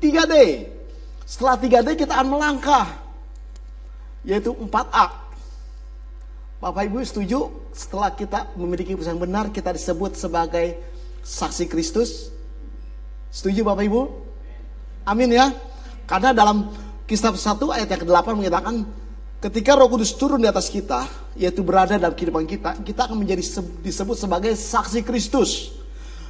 [0.00, 0.34] 3D.
[1.24, 2.84] Setelah 3D kita akan melangkah,
[4.24, 5.23] yaitu 4A.
[6.64, 10.80] Bapak Ibu setuju setelah kita memiliki keputusan benar kita disebut sebagai
[11.20, 12.32] saksi Kristus?
[13.28, 14.08] Setuju Bapak Ibu?
[15.04, 15.52] Amin ya.
[16.08, 16.72] Karena dalam
[17.04, 18.80] kisah 1 ayat yang ke-8 menyatakan
[19.44, 21.04] ketika Roh Kudus turun di atas kita,
[21.36, 23.44] yaitu berada dalam kehidupan kita, kita akan menjadi
[23.84, 25.68] disebut sebagai saksi Kristus.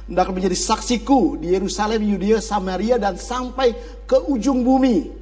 [0.03, 3.71] Dan akan menjadi saksiku di Yerusalem, Yudea, Samaria dan sampai
[4.03, 5.15] ke ujung bumi.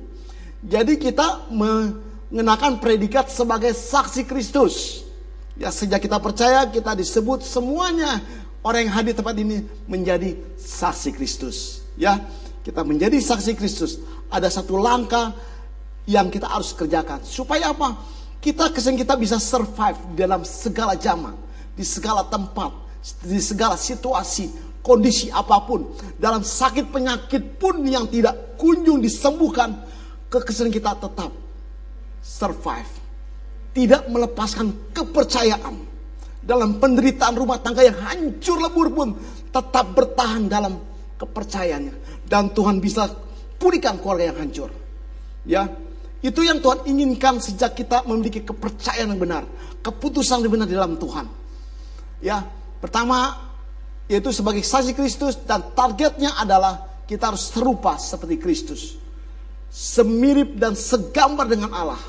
[0.66, 5.03] Jadi kita mengenakan predikat sebagai saksi Kristus.
[5.54, 8.18] Ya sejak kita percaya kita disebut semuanya
[8.66, 11.86] orang yang hadir tempat ini menjadi saksi Kristus.
[11.94, 12.18] Ya,
[12.66, 14.02] kita menjadi saksi Kristus.
[14.34, 15.36] Ada satu langkah
[16.10, 18.02] yang kita harus kerjakan supaya apa?
[18.42, 21.38] Kita kesan kita bisa survive dalam segala zaman,
[21.78, 22.74] di segala tempat,
[23.24, 24.52] di segala situasi,
[24.84, 29.80] kondisi apa pun, dalam sakit penyakit pun yang tidak kunjung disembuhkan,
[30.28, 31.32] kekesan kita tetap
[32.20, 33.03] survive
[33.74, 35.76] tidak melepaskan kepercayaan
[36.46, 39.10] dalam penderitaan rumah tangga yang hancur lebur pun
[39.50, 40.78] tetap bertahan dalam
[41.18, 43.10] kepercayaannya dan Tuhan bisa
[43.58, 44.70] pulihkan keluarga yang hancur.
[45.44, 45.68] Ya,
[46.24, 49.44] itu yang Tuhan inginkan sejak kita memiliki kepercayaan yang benar,
[49.84, 51.26] keputusan yang benar dalam Tuhan.
[52.24, 52.48] Ya,
[52.80, 53.52] pertama
[54.12, 58.82] yaitu sebagai saksi Kristus dan targetnya adalah kita harus serupa seperti Kristus.
[59.74, 62.00] Semirip dan segambar dengan Allah,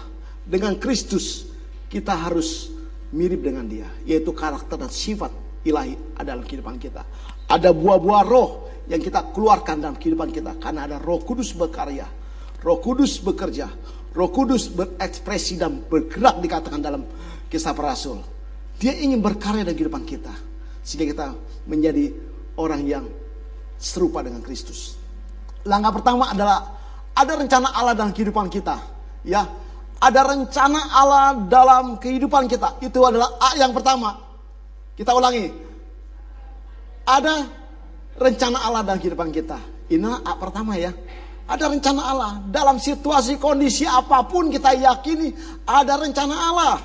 [0.45, 1.54] dengan Kristus
[1.95, 2.75] kita harus
[3.15, 5.31] mirip dengan dia, yaitu karakter dan sifat
[5.63, 7.07] ilahi ada dalam kehidupan kita.
[7.47, 12.05] Ada buah-buah roh yang kita keluarkan dalam kehidupan kita karena ada Roh Kudus berkarya,
[12.61, 13.71] Roh Kudus bekerja,
[14.13, 17.07] Roh Kudus berekspresi dan bergerak dikatakan dalam
[17.49, 18.21] kisah para rasul.
[18.77, 20.35] Dia ingin berkarya dalam kehidupan kita
[20.85, 21.27] sehingga kita
[21.71, 22.11] menjadi
[22.59, 23.05] orang yang
[23.79, 24.99] serupa dengan Kristus.
[25.65, 26.77] Langkah pertama adalah
[27.15, 28.77] ada rencana Allah dalam kehidupan kita,
[29.25, 29.64] ya
[30.05, 32.77] ada rencana Allah dalam kehidupan kita.
[32.85, 34.21] Itu adalah A yang pertama.
[34.93, 35.49] Kita ulangi.
[37.09, 37.49] Ada
[38.21, 39.57] rencana Allah dalam kehidupan kita.
[39.89, 40.93] Ini A pertama ya.
[41.49, 42.33] Ada rencana Allah.
[42.53, 45.33] Dalam situasi kondisi apa pun kita yakini
[45.65, 46.77] ada rencana Allah.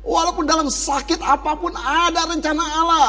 [0.00, 3.08] Walaupun dalam sakit apa pun ada rencana Allah.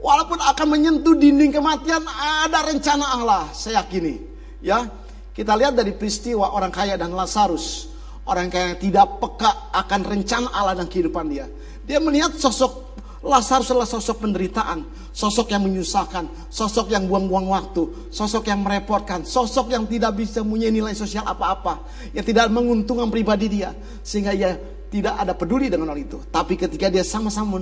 [0.00, 3.42] Walaupun akan menyentuh dinding kematian ada rencana Allah.
[3.52, 4.16] Saya yakini.
[4.64, 4.88] Ya,
[5.36, 7.95] kita lihat dari peristiwa orang kaya dan Lazarus.
[8.26, 11.46] Orang kaya yang tidak peka akan rencana Allah dan kehidupan dia.
[11.86, 12.86] Dia melihat sosok
[13.26, 19.74] Lazarus adalah sosok penderitaan, sosok yang menyusahkan, sosok yang buang-buang waktu, sosok yang merepotkan, sosok
[19.74, 21.82] yang tidak bisa punya nilai sosial apa-apa,
[22.14, 23.74] yang tidak menguntungkan pribadi dia,
[24.06, 24.54] sehingga ia
[24.86, 26.22] tidak ada peduli dengan hal itu.
[26.30, 27.58] Tapi ketika dia sama-sama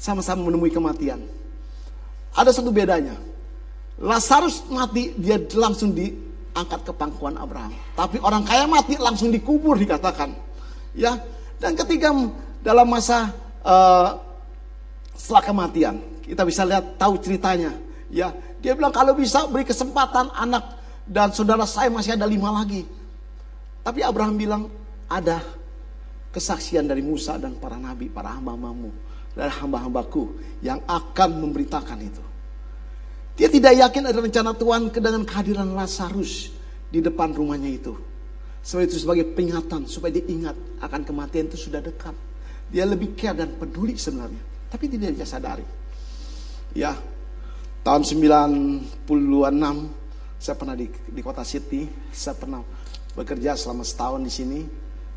[0.00, 1.20] sama-sama menemui kematian,
[2.32, 3.14] ada satu bedanya.
[4.00, 7.72] Lazarus mati, dia langsung di angkat ke pangkuan Abraham.
[7.96, 10.32] Tapi orang kaya mati langsung dikubur dikatakan.
[10.92, 11.16] Ya,
[11.56, 12.12] dan ketika
[12.60, 13.32] dalam masa
[13.64, 14.20] uh,
[15.16, 17.72] setelah kematian, kita bisa lihat tahu ceritanya.
[18.12, 20.76] Ya, dia bilang kalau bisa beri kesempatan anak
[21.08, 22.84] dan saudara saya masih ada lima lagi.
[23.82, 24.62] Tapi Abraham bilang
[25.10, 25.42] ada
[26.32, 28.88] kesaksian dari Musa dan para nabi, para hamba-hambamu,
[29.36, 30.32] dan hamba-hambaku
[30.64, 32.31] yang akan memberitakan itu.
[33.32, 36.52] Dia tidak yakin ada rencana Tuhan dengan kehadiran Lazarus
[36.92, 37.96] di depan rumahnya itu.
[38.62, 40.54] Sebagai itu sebagai peringatan supaya dia ingat
[40.84, 42.14] akan kematian itu sudah dekat.
[42.68, 44.70] Dia lebih care dan peduli sebenarnya.
[44.70, 45.64] Tapi tidak dia sadari.
[46.72, 46.96] Ya,
[47.84, 49.04] tahun 96
[50.42, 52.64] saya pernah di, di kota City, saya pernah
[53.14, 54.60] bekerja selama setahun di sini.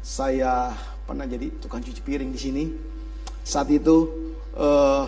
[0.06, 0.70] Saya
[1.06, 2.64] pernah jadi tukang cuci piring di sini.
[3.42, 4.10] Saat itu
[4.54, 5.06] uh,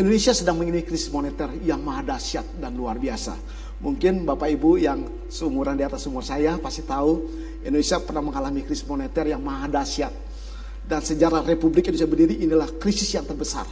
[0.00, 3.36] Indonesia sedang mengalami krisis moneter yang maha dahsyat dan luar biasa.
[3.84, 7.28] Mungkin Bapak Ibu yang seumuran di atas umur saya pasti tahu
[7.60, 10.12] Indonesia pernah mengalami krisis moneter yang maha dahsyat.
[10.88, 13.68] Dan sejarah Republik Indonesia berdiri inilah krisis yang terbesar.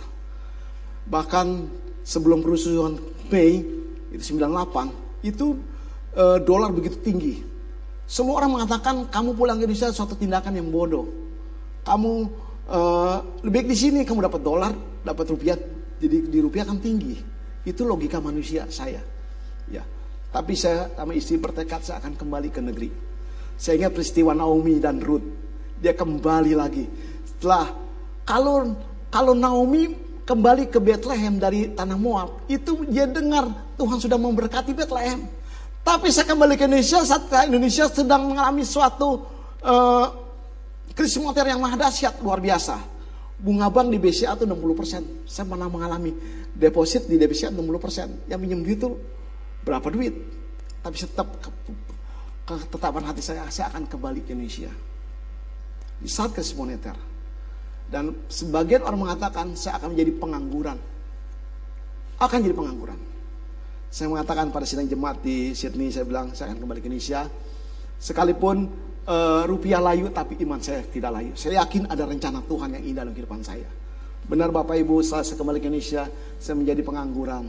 [1.08, 1.46] Bahkan
[2.04, 3.00] sebelum perusuhan
[3.32, 3.64] Mei
[4.12, 5.56] itu 98 itu
[6.12, 7.40] e, dolar begitu tinggi.
[8.04, 11.08] Semua orang mengatakan kamu pulang ke Indonesia suatu tindakan yang bodoh.
[11.88, 12.12] Kamu
[12.68, 12.80] e,
[13.48, 14.72] lebih baik di sini kamu dapat dolar,
[15.04, 15.56] dapat rupiah
[15.98, 17.18] jadi di rupiah kan tinggi.
[17.66, 19.02] Itu logika manusia saya.
[19.68, 19.82] Ya.
[20.30, 22.90] Tapi saya sama istri bertekad saya akan kembali ke negeri.
[23.58, 25.26] Saya ingat peristiwa Naomi dan Ruth.
[25.82, 26.86] Dia kembali lagi.
[27.26, 27.74] Setelah
[28.22, 28.78] kalau
[29.10, 35.26] kalau Naomi kembali ke Bethlehem dari tanah Moab, itu dia dengar Tuhan sudah memberkati Bethlehem.
[35.82, 39.24] Tapi saya kembali ke Indonesia saat Indonesia sedang mengalami suatu
[39.64, 40.06] uh,
[40.92, 42.97] krisis moneter yang maha dahsyat luar biasa
[43.38, 45.30] bunga bank di BCA itu 60%.
[45.30, 46.10] Saya pernah mengalami
[46.52, 48.26] deposit di BCA 60%.
[48.26, 48.98] Yang minjem gitu
[49.62, 50.14] berapa duit?
[50.82, 51.50] Tapi tetap ke,
[52.46, 54.70] ketetapan hati saya, saya akan kembali ke Indonesia.
[55.98, 56.94] Di saat krisis moneter.
[57.88, 60.78] Dan sebagian orang mengatakan saya akan menjadi pengangguran.
[62.18, 62.98] Akan jadi pengangguran.
[63.88, 67.24] Saya mengatakan pada sidang jemaat di Sydney, saya bilang saya akan kembali ke Indonesia.
[67.96, 71.32] Sekalipun uh, rupiah layu tapi iman saya tidak layu.
[71.34, 73.66] Saya yakin ada rencana Tuhan yang indah dalam kehidupan saya.
[74.28, 76.04] Benar Bapak Ibu, saya kembali ke Indonesia,
[76.36, 77.48] saya menjadi pengangguran.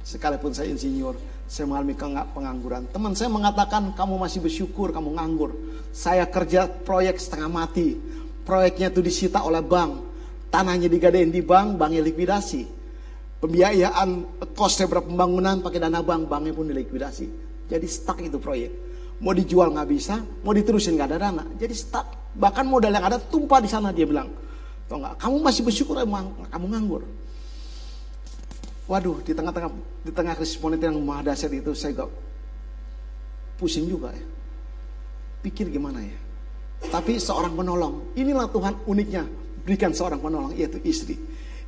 [0.00, 1.12] Sekalipun saya insinyur,
[1.44, 1.92] saya mengalami
[2.32, 2.88] pengangguran.
[2.88, 5.52] Teman saya mengatakan, kamu masih bersyukur, kamu nganggur.
[5.92, 8.00] Saya kerja proyek setengah mati.
[8.48, 10.08] Proyeknya itu disita oleh bank.
[10.48, 12.62] Tanahnya digadein di bank, banknya likuidasi.
[13.42, 17.26] Pembiayaan kosnya berapa pembangunan pakai dana bank, banknya pun dilikuidasi.
[17.68, 18.85] Jadi stuck itu proyek.
[19.16, 21.44] Mau dijual nggak bisa, mau diterusin nggak ada dana.
[21.56, 22.36] Jadi stuck.
[22.36, 24.28] Bahkan modal yang ada tumpah di sana dia bilang.
[24.86, 25.16] Tau nggak?
[25.18, 27.02] Kamu masih bersyukur emang kamu nganggur.
[28.86, 29.70] Waduh, di tengah-tengah
[30.06, 32.10] di tengah krisis moneter yang maha dahsyat itu saya gak
[33.58, 34.26] pusing juga ya.
[35.42, 36.18] Pikir gimana ya.
[36.86, 39.26] Tapi seorang penolong, inilah Tuhan uniknya
[39.66, 41.18] berikan seorang penolong yaitu istri.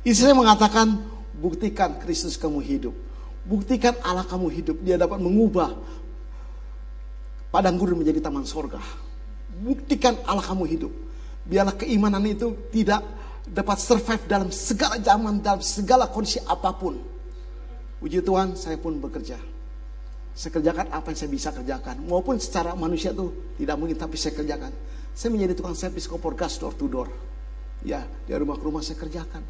[0.07, 0.95] Istri mengatakan
[1.35, 2.95] buktikan Kristus kamu hidup.
[3.43, 4.77] Buktikan Allah kamu hidup.
[4.79, 5.75] Dia dapat mengubah
[7.49, 8.77] Padang gurun menjadi taman sorga.
[9.65, 10.93] Buktikan Allah kamu hidup.
[11.49, 13.01] Biarlah keimanan itu tidak
[13.49, 17.01] dapat survive dalam segala zaman, dalam segala kondisi apa pun.
[17.97, 19.35] Puji Tuhan, saya pun bekerja.
[20.37, 22.05] Saya kerjakan apa yang saya bisa kerjakan.
[22.05, 24.71] Maupun secara manusia itu tidak mungkin, tapi saya kerjakan.
[25.17, 27.09] Saya menjadi tukang servis kompor gas door to door.
[27.81, 29.41] Ya, dari rumah ke rumah saya kerjakan.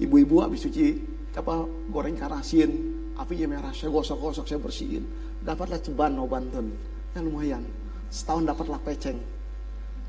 [0.00, 0.86] Ibu-ibu habis cuci
[1.34, 2.70] apa goreng karasin,
[3.18, 5.04] apinya merah, saya gosok-gosok, saya bersihin
[5.44, 6.66] dapatlah ceban bantun
[7.16, 7.62] yang lumayan.
[8.10, 9.18] Setahun dapatlah peceng.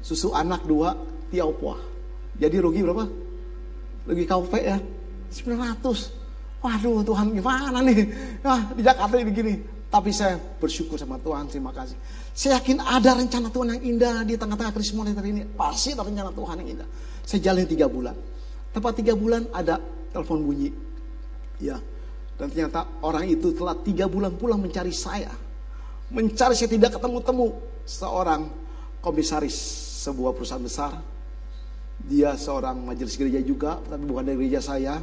[0.01, 0.97] Susu anak dua
[1.29, 1.77] tiau puah.
[2.37, 3.05] Jadi rugi berapa?
[4.09, 4.77] Rugi KUP ya.
[5.31, 8.01] 900 waduh Tuhan gimana nih?
[8.43, 9.53] Nah, di Jakarta ini gini.
[9.91, 11.99] Tapi saya bersyukur sama Tuhan terima kasih.
[12.31, 15.43] Saya yakin ada rencana Tuhan yang indah di tengah-tengah krisis moneter ini.
[15.43, 16.87] Pasti ada rencana Tuhan yang indah.
[17.27, 18.15] Saya jalin tiga bulan.
[18.71, 19.83] Tepat tiga bulan ada
[20.15, 20.71] telepon bunyi.
[21.59, 21.75] Ya
[22.41, 25.29] dan ternyata orang itu telah tiga bulan pulang mencari saya.
[26.09, 27.53] Mencari saya tidak ketemu-temu.
[27.85, 28.49] Seorang
[28.97, 29.53] komisaris
[30.01, 30.97] sebuah perusahaan besar.
[32.01, 34.97] Dia seorang majelis gereja juga, tapi bukan dari gereja saya.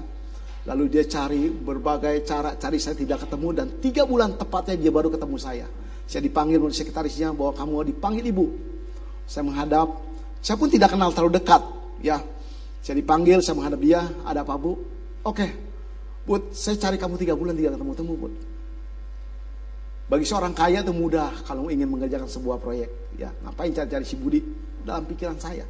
[0.66, 3.49] Lalu dia cari berbagai cara, cari saya tidak ketemu.
[3.55, 5.70] Dan tiga bulan tepatnya dia baru ketemu saya.
[6.11, 8.51] Saya dipanggil oleh sekretarisnya bahwa kamu dipanggil ibu.
[9.30, 9.95] Saya menghadap,
[10.43, 11.62] saya pun tidak kenal terlalu dekat.
[12.03, 12.18] Ya,
[12.82, 14.74] saya dipanggil, saya menghadap dia, ada apa bu?
[15.22, 15.68] Oke,
[16.29, 18.35] Bud, saya cari kamu tiga bulan tidak ketemu-temu, Bud.
[20.12, 23.16] Bagi seorang kaya itu mudah kalau ingin mengerjakan sebuah proyek.
[23.16, 24.45] Ya, ngapain cari-cari si Budi
[24.85, 25.64] dalam pikiran saya.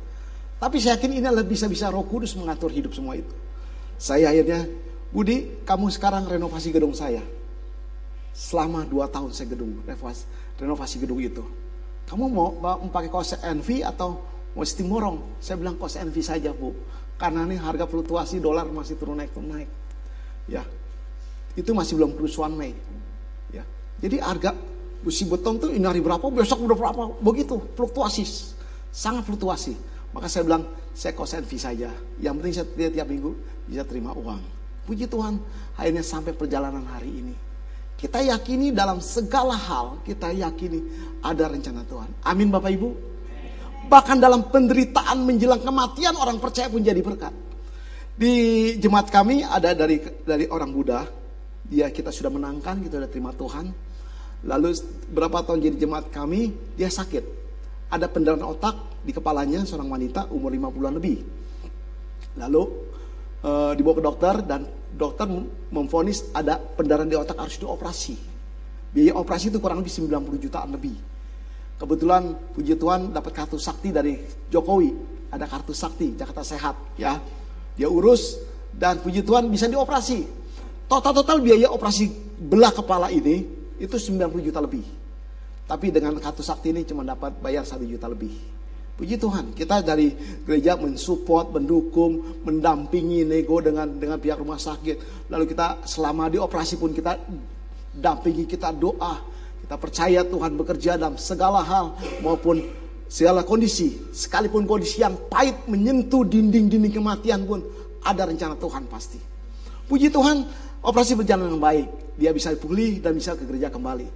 [0.58, 3.30] Tapi saya yakin ini lebih bisa-bisa roh kudus mengatur hidup semua itu.
[3.98, 4.66] Saya akhirnya,
[5.14, 7.22] Budi, kamu sekarang renovasi gedung saya.
[8.34, 10.26] Selama dua tahun saya gedung, renovasi,
[10.58, 11.42] renovasi gedung itu.
[12.10, 14.22] Kamu mau, mau pakai kaos NV atau
[14.58, 15.38] mau stimorong?
[15.38, 16.74] Saya bilang kaos NV saja, Bu.
[17.14, 19.70] Karena ini harga fluktuasi dolar masih turun naik turun naik.
[20.48, 20.64] Ya,
[21.54, 22.72] itu masih belum kerusuhan Mei.
[23.52, 23.62] Ya,
[24.00, 24.56] jadi harga
[25.04, 28.24] besi beton tuh ini hari berapa, besok udah berapa, begitu fluktuasi,
[28.90, 29.76] sangat fluktuasi.
[30.10, 30.64] Maka saya bilang
[30.96, 31.92] saya kosen fee saja.
[32.18, 33.30] Yang penting saya tiap, tiap minggu
[33.68, 34.40] bisa terima uang.
[34.88, 35.36] Puji Tuhan,
[35.76, 37.34] akhirnya sampai perjalanan hari ini.
[37.98, 40.80] Kita yakini dalam segala hal, kita yakini
[41.20, 42.08] ada rencana Tuhan.
[42.24, 42.88] Amin Bapak Ibu.
[43.90, 47.47] Bahkan dalam penderitaan menjelang kematian orang percaya pun jadi berkat.
[48.18, 48.34] Di
[48.82, 51.06] jemaat kami ada dari dari orang Buddha,
[51.62, 53.70] dia kita sudah menangkan, kita sudah terima Tuhan.
[54.42, 54.74] Lalu
[55.14, 57.22] berapa tahun jadi jemaat kami, dia sakit.
[57.94, 61.22] Ada pendarahan otak di kepalanya seorang wanita umur 50-an lebih.
[62.42, 62.62] Lalu
[63.38, 65.30] e, dibawa ke dokter dan dokter
[65.70, 68.18] memfonis ada pendarahan di otak harus dioperasi.
[68.98, 70.98] Biaya operasi itu kurang lebih 90 jutaan lebih.
[71.78, 74.18] Kebetulan puji Tuhan dapat kartu sakti dari
[74.50, 74.90] Jokowi.
[75.30, 77.37] Ada kartu sakti Jakarta Sehat ya.
[77.78, 78.42] Dia urus
[78.74, 80.26] dan puji Tuhan bisa dioperasi.
[80.90, 82.10] Total-total biaya operasi
[82.42, 83.46] belah kepala ini
[83.78, 84.82] itu 90 juta lebih.
[85.68, 88.34] Tapi dengan kartu sakti ini cuma dapat bayar 1 juta lebih.
[88.98, 90.10] Puji Tuhan, kita dari
[90.42, 95.30] gereja mensupport, mendukung, mendampingi nego dengan dengan pihak rumah sakit.
[95.30, 97.14] Lalu kita selama di operasi pun kita
[97.94, 99.22] dampingi, kita doa,
[99.62, 101.94] kita percaya Tuhan bekerja dalam segala hal
[102.26, 102.58] maupun
[103.08, 103.98] segala kondisi.
[104.12, 107.64] Sekalipun kondisi yang pahit menyentuh dinding-dinding kematian pun
[108.04, 109.18] ada rencana Tuhan pasti.
[109.88, 110.44] Puji Tuhan,
[110.84, 111.86] operasi berjalan dengan baik.
[112.20, 114.06] Dia bisa pulih dan bisa ke gereja kembali.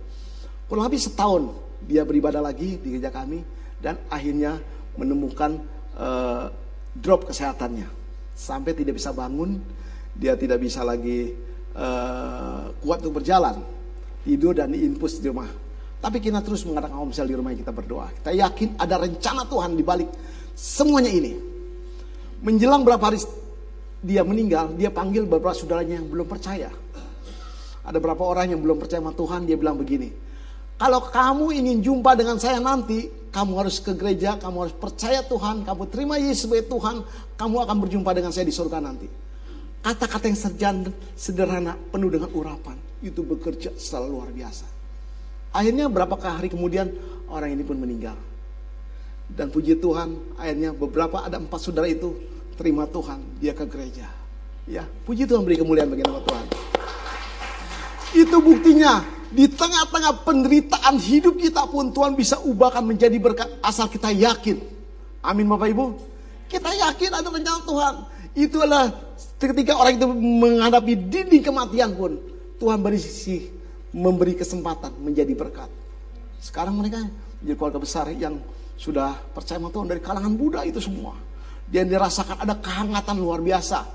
[0.68, 1.52] Kurang lebih setahun
[1.86, 3.42] dia beribadah lagi di gereja kami
[3.82, 4.62] dan akhirnya
[4.94, 5.58] menemukan
[5.98, 6.46] uh,
[6.94, 7.88] drop kesehatannya
[8.36, 9.58] sampai tidak bisa bangun
[10.12, 11.32] dia tidak bisa lagi
[11.74, 13.58] uh, kuat untuk berjalan
[14.22, 15.48] tidur dan diinfus di rumah
[16.02, 19.84] tapi kita terus mengadakan omsel di rumah kita berdoa kita yakin ada rencana Tuhan di
[19.86, 20.10] balik
[20.52, 21.32] semuanya ini
[22.42, 23.22] menjelang berapa hari
[24.02, 26.74] dia meninggal dia panggil beberapa saudaranya yang belum percaya
[27.86, 30.10] ada beberapa orang yang belum percaya sama Tuhan dia bilang begini
[30.74, 35.64] kalau kamu ingin jumpa dengan saya nanti kamu harus ke gereja, kamu harus percaya Tuhan,
[35.64, 37.00] kamu terima Yesus sebagai Tuhan,
[37.40, 39.08] kamu akan berjumpa dengan saya di surga nanti.
[39.82, 40.38] Kata-kata yang
[41.16, 44.68] sederhana, penuh dengan urapan, itu bekerja secara luar biasa.
[45.52, 46.88] Akhirnya berapakah hari kemudian
[47.28, 48.16] orang ini pun meninggal.
[49.28, 52.16] Dan puji Tuhan, akhirnya beberapa ada empat saudara itu
[52.56, 54.08] terima Tuhan, dia ke gereja.
[54.64, 56.46] Ya, puji Tuhan beri kemuliaan bagi nama Tuhan.
[58.12, 64.12] Itu buktinya di tengah-tengah penderitaan hidup kita pun Tuhan bisa ubahkan menjadi berkat asal kita
[64.12, 64.60] yakin.
[65.24, 65.84] Amin Bapak Ibu.
[66.48, 67.94] Kita yakin ada rencana Tuhan.
[68.36, 68.92] Itu adalah
[69.40, 72.20] ketika orang itu menghadapi dinding kematian pun
[72.60, 73.61] Tuhan beri sisi
[73.92, 75.68] memberi kesempatan menjadi berkat.
[76.40, 77.04] Sekarang mereka
[77.40, 78.40] menjadi keluarga besar yang
[78.74, 81.14] sudah percaya sama Tuhan dari kalangan Buddha itu semua.
[81.70, 83.86] Dia dirasakan ada kehangatan luar biasa.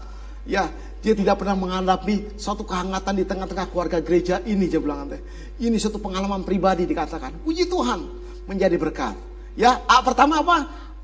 [0.47, 0.71] Ya,
[1.03, 5.19] dia tidak pernah menghadapi suatu kehangatan di tengah-tengah keluarga gereja ini dia bilang teh.
[5.59, 7.43] Ini suatu pengalaman pribadi dikatakan.
[7.43, 7.99] Puji Tuhan
[8.47, 9.13] menjadi berkat.
[9.59, 10.57] Ya, A, pertama apa?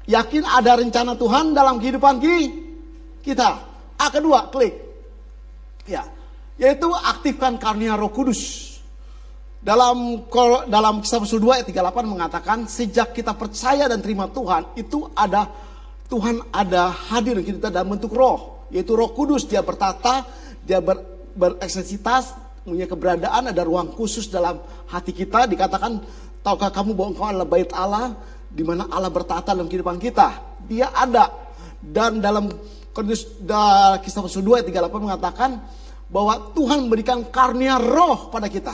[0.07, 2.23] Yakin ada rencana Tuhan dalam kehidupan
[3.21, 3.49] kita.
[3.99, 4.73] A kedua, klik.
[5.83, 6.07] Ya,
[6.55, 8.72] yaitu aktifkan karunia Roh Kudus.
[9.63, 10.27] Dalam
[10.67, 15.47] dalam kisah Rasul 2 ayat 38 mengatakan sejak kita percaya dan terima Tuhan itu ada
[16.11, 20.25] Tuhan ada hadir kita dalam bentuk roh yaitu Roh Kudus dia bertata,
[20.65, 20.97] dia ber,
[21.37, 22.33] bereksistensitas,
[22.65, 24.57] punya keberadaan, ada ruang khusus dalam
[24.89, 25.45] hati kita.
[25.45, 26.01] Dikatakan,
[26.41, 28.17] tahukah kamu bahwa engkau adalah bait Allah,
[28.49, 30.57] di mana Allah bertata dalam kehidupan kita.
[30.65, 31.29] Dia ada.
[31.77, 32.49] Dan dalam
[34.01, 35.61] kisah pasal 2 ayat 38 mengatakan
[36.09, 38.73] bahwa Tuhan memberikan karunia roh pada kita.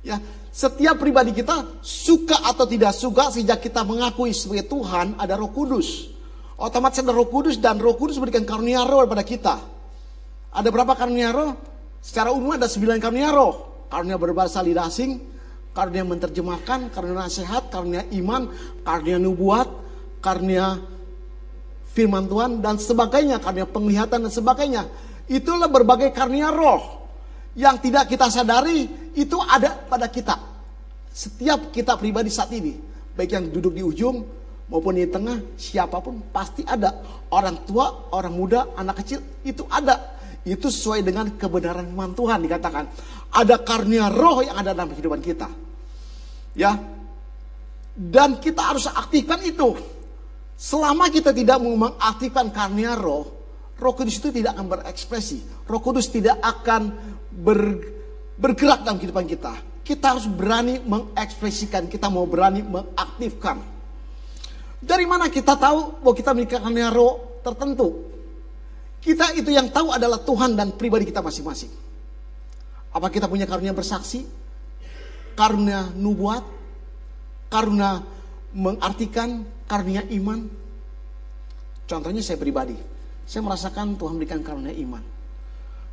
[0.00, 0.16] Ya,
[0.48, 6.20] setiap pribadi kita suka atau tidak suka sejak kita mengakui sebagai Tuhan ada Roh Kudus
[6.60, 9.56] otomatis ada roh kudus dan roh kudus berikan karunia roh kepada kita.
[10.52, 11.56] Ada berapa karunia roh?
[12.04, 13.88] Secara umum ada sembilan karunia roh.
[13.88, 15.18] Karunia berbahasa lidah asing,
[15.72, 18.46] karunia menterjemahkan, karunia nasihat, karunia iman,
[18.84, 19.68] karunia nubuat,
[20.22, 20.78] karunia
[21.90, 24.82] firman Tuhan dan sebagainya, karunia penglihatan dan sebagainya.
[25.26, 26.99] Itulah berbagai karunia roh
[27.58, 28.86] yang tidak kita sadari
[29.16, 30.36] itu ada pada kita.
[31.10, 32.78] Setiap kita pribadi saat ini,
[33.14, 34.22] baik yang duduk di ujung
[34.70, 36.94] maupun di tengah siapa pun pasti ada
[37.34, 40.20] orang tua, orang muda, anak kecil itu ada.
[40.40, 42.84] Itu sesuai dengan kebenaran firman Tuhan dikatakan.
[43.30, 45.50] Ada karunia roh yang ada dalam kehidupan kita.
[46.56, 46.80] Ya.
[47.92, 49.76] Dan kita harus aktifkan itu.
[50.56, 53.40] Selama kita tidak mengaktifkan karunia roh,
[53.80, 55.64] Roh Kudus itu tidak akan berekspresi.
[55.64, 56.92] Roh Kudus tidak akan
[57.30, 57.78] ber,
[58.36, 59.54] bergerak dalam kehidupan kita.
[59.86, 63.58] Kita harus berani mengekspresikan, kita mau berani mengaktifkan.
[64.80, 67.88] Dari mana kita tahu bahwa kita memiliki karunia roh tertentu?
[69.00, 71.72] Kita itu yang tahu adalah Tuhan dan pribadi kita masing-masing.
[72.92, 74.24] Apa kita punya karunia bersaksi?
[75.36, 76.44] Karunia nubuat?
[77.48, 78.04] Karunia
[78.52, 79.42] mengartikan?
[79.66, 80.48] Karunia iman?
[81.88, 82.76] Contohnya saya pribadi.
[83.26, 85.02] Saya merasakan Tuhan berikan karunia iman.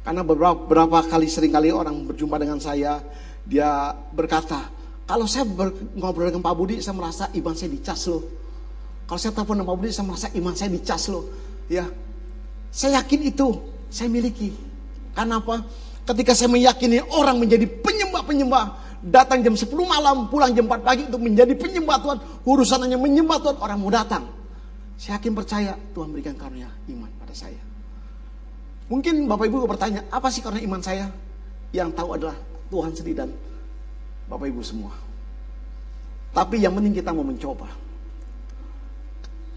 [0.08, 3.03] Karena beberapa, beberapa kali sering kali orang berjumpa dengan saya,
[3.43, 4.72] dia berkata,
[5.03, 5.43] kalau saya
[5.99, 8.24] ngobrol dengan Pak Budi, saya merasa iman saya dicas loh.
[9.03, 11.28] Kalau saya telepon dengan Pak Budi, saya merasa iman saya dicas loh.
[11.68, 11.91] Ya,
[12.72, 13.60] saya yakin itu
[13.91, 14.55] saya miliki.
[15.12, 15.68] Karena apa?
[16.08, 18.64] Ketika saya meyakini orang menjadi penyembah-penyembah,
[19.12, 23.43] datang jam 10 malam, pulang jam 4 pagi untuk menjadi penyembah Tuhan, urusan hanya menyembah
[23.43, 24.24] Tuhan, orang mau datang.
[24.95, 27.66] Saya yakin percaya Tuhan berikan karunia iman pada saya.
[28.88, 31.11] Mungkin Bapak Ibu bertanya, apa sih karena iman saya?
[31.75, 32.35] Yang tahu adalah
[32.71, 33.29] Tuhan sendiri dan
[34.31, 34.95] Bapak Ibu semua.
[36.31, 37.67] Tapi yang penting kita mau mencoba.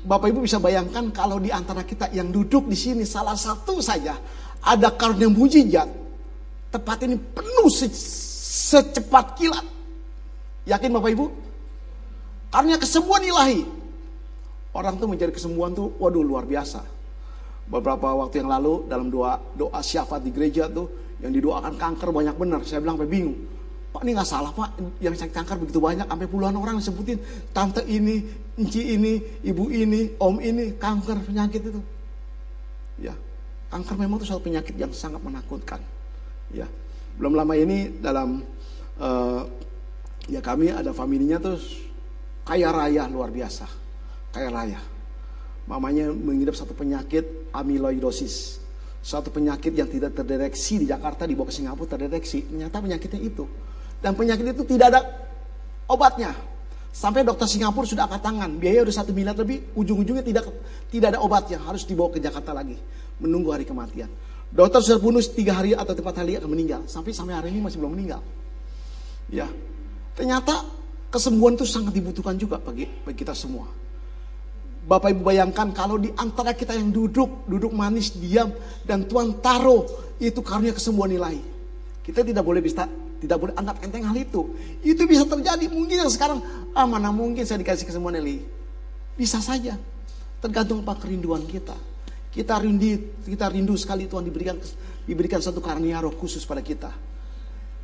[0.03, 4.19] Bapak Ibu bisa bayangkan kalau di antara kita yang duduk di sini salah satu saja
[4.67, 5.87] ada karunia mujizat.
[6.71, 7.87] Tempat ini penuh se
[8.51, 9.67] secepat kilat.
[10.67, 11.27] Yakin Bapak Ibu?
[12.51, 13.63] Karena kesembuhan ilahi.
[14.75, 17.00] Orang tuh mencari kesembuhan tuh waduh luar biasa
[17.71, 20.91] beberapa waktu yang lalu dalam doa doa syafaat di gereja tuh
[21.23, 22.61] yang didoakan kanker banyak benar.
[22.67, 23.39] Saya bilang sampai bingung.
[23.91, 27.19] Pak ini nggak salah pak, yang sakit kanker begitu banyak, sampai puluhan orang disebutin
[27.51, 28.23] tante ini,
[28.55, 31.83] enci ini, ibu ini, om ini, kanker penyakit itu.
[33.03, 33.19] Ya,
[33.75, 35.83] kanker memang itu suatu penyakit yang sangat menakutkan.
[36.55, 36.71] Ya,
[37.19, 38.47] belum lama ini dalam
[39.03, 39.43] uh,
[40.31, 41.83] ya kami ada familinya terus
[42.47, 43.67] kaya raya luar biasa,
[44.31, 44.79] kaya raya
[45.71, 48.59] mamanya mengidap satu penyakit amyloidosis.
[49.01, 52.51] Suatu penyakit yang tidak terdeteksi di Jakarta, dibawa ke Singapura terdeteksi.
[52.51, 53.47] Ternyata penyakitnya itu.
[54.03, 55.01] Dan penyakit itu tidak ada
[55.87, 56.35] obatnya.
[56.91, 60.51] Sampai dokter Singapura sudah angkat tangan, biaya udah satu miliar lebih, ujung-ujungnya tidak
[60.91, 62.75] tidak ada obatnya, harus dibawa ke Jakarta lagi,
[63.23, 64.11] menunggu hari kematian.
[64.51, 67.79] Dokter sudah bunuh tiga hari atau tempat hari akan meninggal, sampai sampai hari ini masih
[67.79, 68.19] belum meninggal.
[69.31, 69.47] Ya,
[70.19, 70.67] ternyata
[71.15, 73.71] kesembuhan itu sangat dibutuhkan juga bagi, bagi kita semua.
[74.81, 78.49] Bapak Ibu bayangkan kalau di antara kita yang duduk, duduk manis, diam,
[78.89, 79.85] dan Tuhan taruh
[80.17, 81.37] itu karunia kesembuhan nilai.
[82.01, 82.89] Kita tidak boleh bisa,
[83.21, 84.57] tidak boleh anggap enteng hal itu.
[84.81, 85.69] Itu bisa terjadi.
[85.69, 86.41] Mungkin yang sekarang,
[86.73, 88.41] ah mana mungkin saya dikasih kesembuhan nilai.
[89.21, 89.77] Bisa saja.
[90.41, 91.77] Tergantung apa kerinduan kita.
[92.33, 94.57] Kita rindu, kita rindu sekali Tuhan diberikan
[95.05, 96.89] diberikan satu karunia roh khusus pada kita.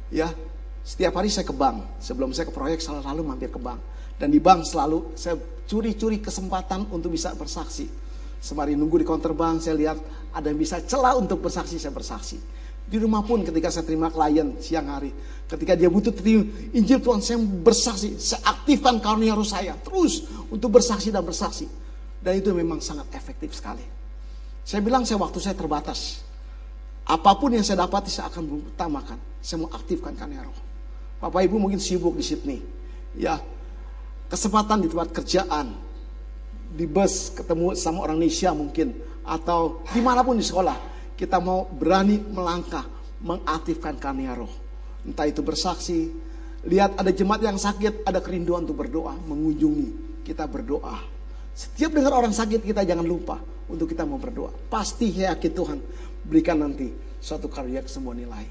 [0.08, 0.32] Ya,
[0.80, 2.00] setiap hari saya ke bank.
[2.00, 3.82] Sebelum saya ke proyek selalu mampir ke bank.
[4.16, 5.36] Dan di bank selalu saya
[5.68, 7.84] curi-curi kesempatan untuk bisa bersaksi.
[8.40, 9.98] Semari nunggu di counter bank saya lihat
[10.32, 12.38] ada yang bisa celah untuk bersaksi, saya bersaksi.
[12.86, 15.10] Di rumah pun ketika saya terima klien siang hari.
[15.50, 18.14] Ketika dia butuh terima Injil Tuhan saya bersaksi.
[18.14, 19.74] Saya aktifkan karunia roh saya.
[19.82, 20.22] Terus
[20.54, 21.66] untuk bersaksi dan bersaksi.
[22.22, 23.82] Dan itu memang sangat efektif sekali.
[24.62, 26.22] Saya bilang saya waktu saya terbatas.
[27.06, 29.18] Apa pun yang saya dapati saya akan utamakan.
[29.42, 30.58] Saya mau aktifkan karunia roh.
[31.18, 32.62] Bapak Ibu mungkin sibuk di Sydney.
[33.18, 33.38] Ya,
[34.26, 35.74] kesempatan di tempat kerjaan,
[36.76, 38.88] di bus ketemu sama orang Indonesia mungkin,
[39.22, 40.76] atau di mana pun di sekolah,
[41.14, 42.84] kita mau berani melangkah,
[43.22, 44.50] mengaktifkan karnia roh.
[45.06, 46.10] Entah itu bersaksi,
[46.66, 50.98] lihat ada jemaat yang sakit, ada kerinduan untuk berdoa, mengunjungi, kita berdoa.
[51.56, 54.52] Setiap dengar orang sakit kita jangan lupa untuk kita mau berdoa.
[54.68, 55.78] Pasti yakin Tuhan
[56.26, 58.46] berikan nanti suatu karya kesembuhan nilai.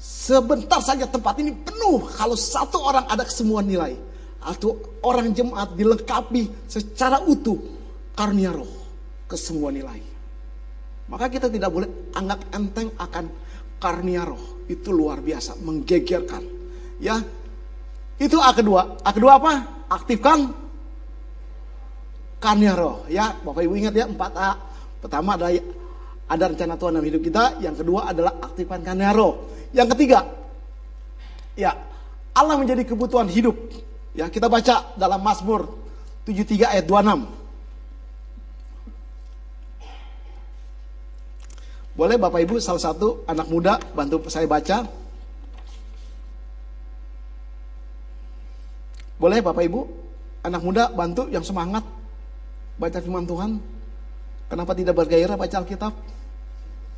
[0.00, 4.09] Sebentar saja tempat ini penuh kalau satu orang ada kesembuhan nilai
[4.40, 7.60] atau orang jemaat dilengkapi secara utuh
[8.16, 8.68] karunia roh
[9.28, 10.00] ke semua nilai.
[11.10, 13.24] Maka kita tidak boleh anggap enteng akan
[13.82, 14.62] karunia roh.
[14.70, 16.42] Itu luar biasa, menggegerkan.
[17.02, 17.18] Ya,
[18.20, 19.00] itu A kedua.
[19.02, 19.52] A kedua apa?
[19.90, 20.54] Aktifkan
[22.38, 23.04] karunia roh.
[23.10, 24.50] Ya, Bapak Ibu ingat ya 4A.
[25.00, 25.50] Pertama ada
[26.30, 27.58] ada rencana Tuhan dalam hidup kita.
[27.58, 29.50] Yang kedua adalah aktifkan karunia roh.
[29.74, 30.22] Yang ketiga,
[31.58, 31.74] ya
[32.36, 33.89] Allah menjadi kebutuhan hidup.
[34.10, 35.70] Ya, kita baca dalam Mazmur
[36.26, 37.40] 73 ayat 26.
[41.94, 44.88] Boleh Bapak Ibu salah satu anak muda bantu saya baca?
[49.20, 49.80] Boleh Bapak Ibu
[50.42, 51.84] anak muda bantu yang semangat
[52.80, 53.60] baca firman Tuhan?
[54.48, 55.92] Kenapa tidak bergairah baca Alkitab?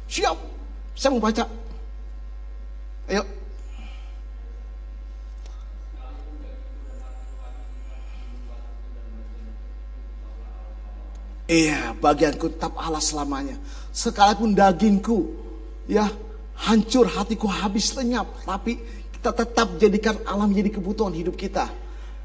[0.09, 0.39] Siap,
[0.97, 1.45] saya mau baca.
[3.11, 3.27] Ayo,
[11.53, 13.61] Iya, bagianku tetap Allah selamanya.
[13.93, 15.37] Sekalipun dagingku,
[15.85, 16.09] ya
[16.57, 18.81] hancur hatiku habis lenyap, tapi
[19.21, 21.69] kita tetap jadikan Allah menjadi kebutuhan hidup kita.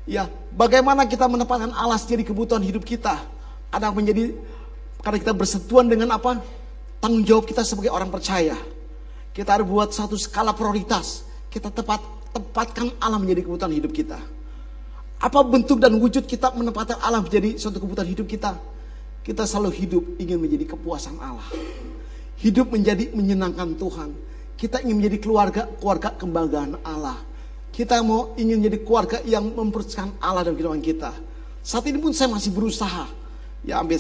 [0.08, 3.20] Ya, bagaimana kita menempatkan Allah jadi kebutuhan hidup kita?
[3.68, 4.32] Ada menjadi
[5.04, 6.40] karena kita bersentuhan dengan apa?
[7.04, 8.56] Tanggung jawab kita sebagai orang percaya.
[9.36, 11.28] Kita harus buat satu skala prioritas.
[11.52, 12.00] Kita tepat
[12.32, 14.24] tempatkan Allah menjadi kebutuhan hidup kita.
[15.20, 18.77] Apa bentuk dan wujud kita menempatkan Allah menjadi suatu kebutuhan hidup kita?
[19.28, 21.52] Kita selalu hidup ingin menjadi kepuasan Allah.
[22.38, 24.14] hidup menjadi menyenangkan Tuhan.
[24.56, 27.18] Kita ingin menjadi keluarga keluarga kebanggaan Allah.
[27.74, 31.12] Kita mau ingin menjadi keluarga yang mempersatukan Allah dalam kehidupan kita.
[31.66, 33.10] Saat ini pun saya masih berusaha.
[33.66, 34.00] Ya ambil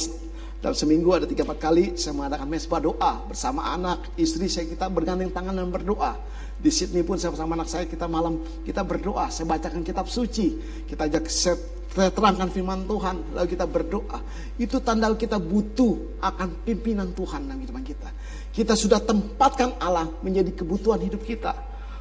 [0.58, 4.89] dalam seminggu ada tiga empat kali saya mengadakan mesbah doa bersama anak, istri saya kita
[4.89, 6.18] bergandeng tangan dan berdoa.
[6.58, 9.30] Di Sydney pun saya bersama anak saya kita malam kita berdoa.
[9.30, 10.58] Saya bacakan kitab suci.
[10.89, 11.62] Kita ajak set,
[11.93, 13.38] terangkan firman Tuhan.
[13.38, 14.18] Lalu kita berdoa.
[14.58, 18.10] Itu tanda kita butuh akan pimpinan Tuhan dalam kehidupan kita.
[18.49, 21.53] Kita sudah tempatkan Allah menjadi kebutuhan hidup kita.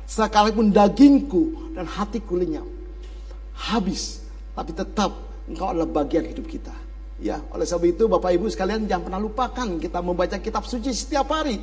[0.09, 2.65] Sekalipun dagingku dan hatiku lenyap.
[3.53, 4.25] Habis.
[4.57, 5.13] Tapi tetap
[5.45, 6.86] engkau adalah bagian hidup kita.
[7.17, 11.33] Ya, oleh sebab itu Bapak Ibu sekalian jangan pernah lupakan kita membaca kitab suci setiap
[11.33, 11.57] hari.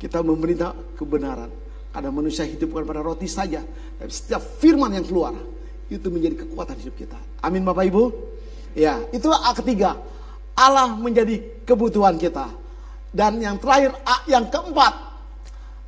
[0.00, 1.52] Kita memberita kebenaran.
[1.92, 3.64] Karena manusia hidup bukan pada roti saja,
[3.96, 5.32] tapi setiap firman yang keluar
[5.88, 7.16] itu menjadi kekuatan hidup kita.
[7.40, 8.04] Amin Bapak Ibu.
[8.76, 9.96] Ya, itulah A ketiga.
[10.52, 12.52] Allah menjadi kebutuhan kita.
[13.12, 14.92] Dan yang terakhir A yang keempat,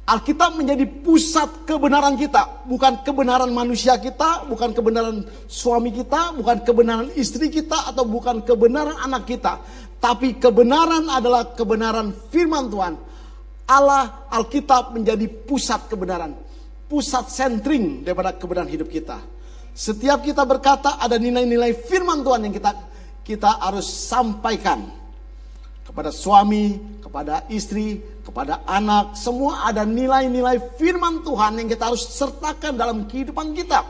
[0.08, 7.12] Alkitab menjadi pusat kebenaran kita, bukan kebenaran manusia kita, bukan kebenaran suami kita, bukan kebenaran
[7.12, 9.60] istri kita, atau bukan kebenaran anak kita,
[10.00, 12.94] tapi kebenaran adalah kebenaran firman Tuhan.
[13.68, 16.32] Allah Alkitab menjadi pusat kebenaran,
[16.88, 19.20] pusat sentring daripada kebenaran hidup kita.
[19.76, 22.72] Setiap kita berkata ada nilai-nilai firman Tuhan yang kita
[23.28, 24.97] kita harus sampaikan
[25.88, 32.76] kepada suami, kepada istri, kepada anak, semua ada nilai-nilai firman Tuhan yang kita harus sertakan
[32.76, 33.80] dalam kehidupan kita.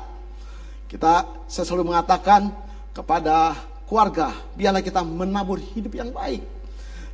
[0.86, 2.54] Kita saya selalu mengatakan
[2.94, 3.58] kepada
[3.90, 6.46] keluarga, biarlah kita menabur hidup yang baik.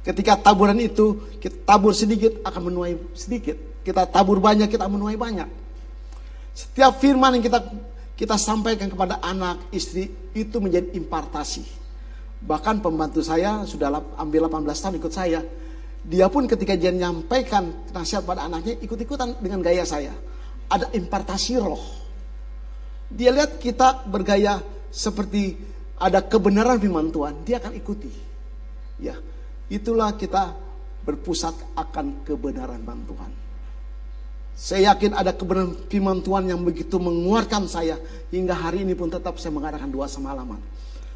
[0.04, 3.56] Ketika taburan itu kita tabur sedikit akan menuai sedikit.
[3.80, 5.48] Kita tabur banyak kita menuai banyak.
[6.52, 7.60] Setiap firman yang kita
[8.14, 11.83] kita sampaikan kepada anak, istri itu menjadi impartasi.
[12.44, 13.88] Bahkan pembantu saya sudah
[14.20, 15.40] ambil 18 tahun ikut saya
[16.04, 20.12] dia pun ketika dia menyampaikan nasihat pada anaknya ikut-ikutan dengan gaya saya.
[20.68, 21.80] Ada impartasi roh.
[23.08, 24.60] Dia lihat kita bergaya
[24.92, 25.56] seperti
[25.96, 28.12] ada kebenaran firman Tuhan, dia akan ikuti.
[29.00, 29.16] Ya,
[29.72, 30.52] itulah kita
[31.08, 33.32] berpusat akan kebenaran firman Tuhan.
[34.54, 37.96] Saya yakin ada kebenaran firman Tuhan yang begitu menguatkan saya
[38.28, 40.60] hingga hari ini pun tetap saya mengadakan dua semalaman.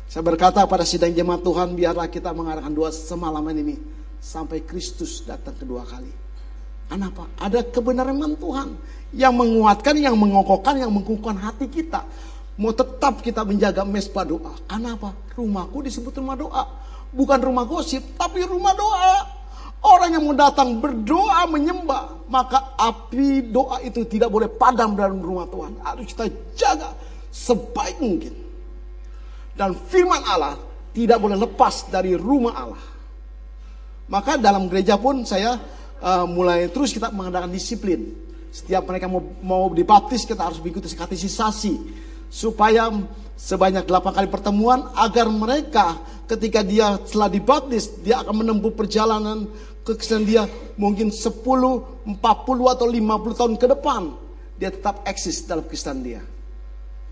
[0.09, 3.77] Saya berkata pada sidang jemaat Tuhan, biarlah kita mengadakan dua semalaman ini
[4.17, 6.09] sampai Kristus datang kedua kali.
[6.89, 7.29] Kenapa?
[7.37, 8.73] Ada kebenaran Tuhan
[9.13, 12.09] yang menguatkan, yang mengokohkan, yang mengukuhkan hati kita.
[12.57, 14.57] Mau tetap kita menjaga mesbah doa.
[14.65, 15.13] Kenapa?
[15.37, 16.65] Rumahku disebut rumah doa.
[17.13, 19.29] Bukan rumah gosip, tapi rumah doa.
[19.85, 25.45] Orang yang mau datang berdoa menyembah, maka api doa itu tidak boleh padam dalam rumah
[25.53, 25.85] Tuhan.
[25.85, 26.97] Harus kita jaga
[27.29, 28.48] sebaik mungkin.
[29.59, 30.55] Dan firman Allah
[30.95, 32.85] tidak boleh lepas dari rumah Allah.
[34.07, 35.59] Maka dalam gereja pun saya
[35.99, 38.15] uh, mulai terus kita mengadakan disiplin.
[38.55, 41.75] Setiap mereka mau, mau dibaptis kita harus mengikuti katekisasi
[42.31, 42.89] supaya
[43.35, 46.01] sebanyak 8 kali pertemuan agar mereka
[46.31, 49.49] ketika dia telah dibaptis dia akan menempuh perjalanan
[49.85, 50.43] kekristenan dia
[50.77, 52.15] mungkin 10, 40
[52.75, 54.03] atau 50 tahun ke depan
[54.57, 56.21] dia tetap eksis dalam Kristen dia.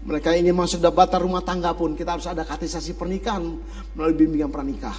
[0.06, 3.58] Mereka ingin masuk daftar rumah tangga pun kita harus ada katekisasi pernikahan
[3.98, 4.94] melalui bimbingan pranikah.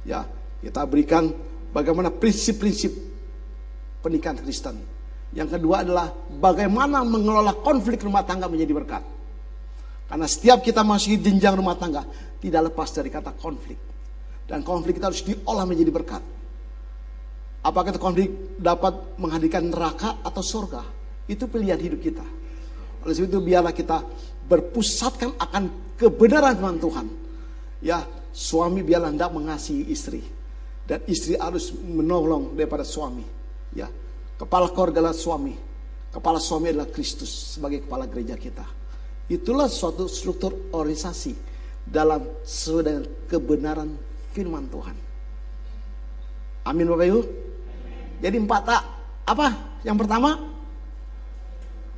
[0.00, 0.24] Ya,
[0.64, 1.28] kita berikan
[1.76, 2.88] bagaimana prinsip-prinsip
[4.00, 4.80] pernikahan Kristen.
[5.36, 6.08] Yang kedua adalah
[6.40, 9.04] bagaimana mengelola konflik rumah tangga menjadi berkat.
[10.08, 12.08] Karena setiap kita masuk jenjang rumah tangga
[12.40, 13.76] tidak lepas dari kata konflik.
[14.48, 16.22] Dan konflik kita harus diolah menjadi berkat.
[17.64, 20.84] Apakah konflik dapat menghadirkan neraka atau surga?
[21.24, 22.24] Itu pilihan hidup kita.
[23.04, 24.00] Oleh sebab itu biarlah kita
[24.48, 27.06] berpusatkan akan kebenaran firman Tuhan.
[27.84, 28.00] Ya,
[28.32, 30.24] suami biarlah hendak mengasihi istri
[30.88, 33.24] dan istri harus menolong daripada suami.
[33.76, 33.92] Ya,
[34.40, 35.54] kepala keluarga adalah suami.
[36.08, 38.64] Kepala suami adalah Kristus sebagai kepala gereja kita.
[39.28, 41.34] Itulah suatu struktur organisasi
[41.84, 43.90] dalam sesuai dengan kebenaran
[44.32, 44.96] firman Tuhan.
[46.64, 47.22] Amin Bapak Ibu.
[48.24, 48.82] Jadi empat tak
[49.28, 49.46] apa?
[49.84, 50.53] Yang pertama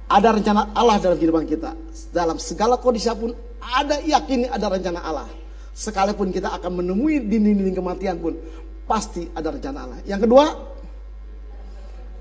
[0.07, 1.75] ada rencana Allah dalam kehidupan kita.
[2.15, 5.29] Dalam segala kondisi pun ada yakin ada rencana Allah.
[5.77, 8.33] Sekalipun kita akan menemui dinding-dinding kematian pun
[8.87, 9.99] Pasti ada rencana Allah.
[10.07, 10.47] Yang kedua,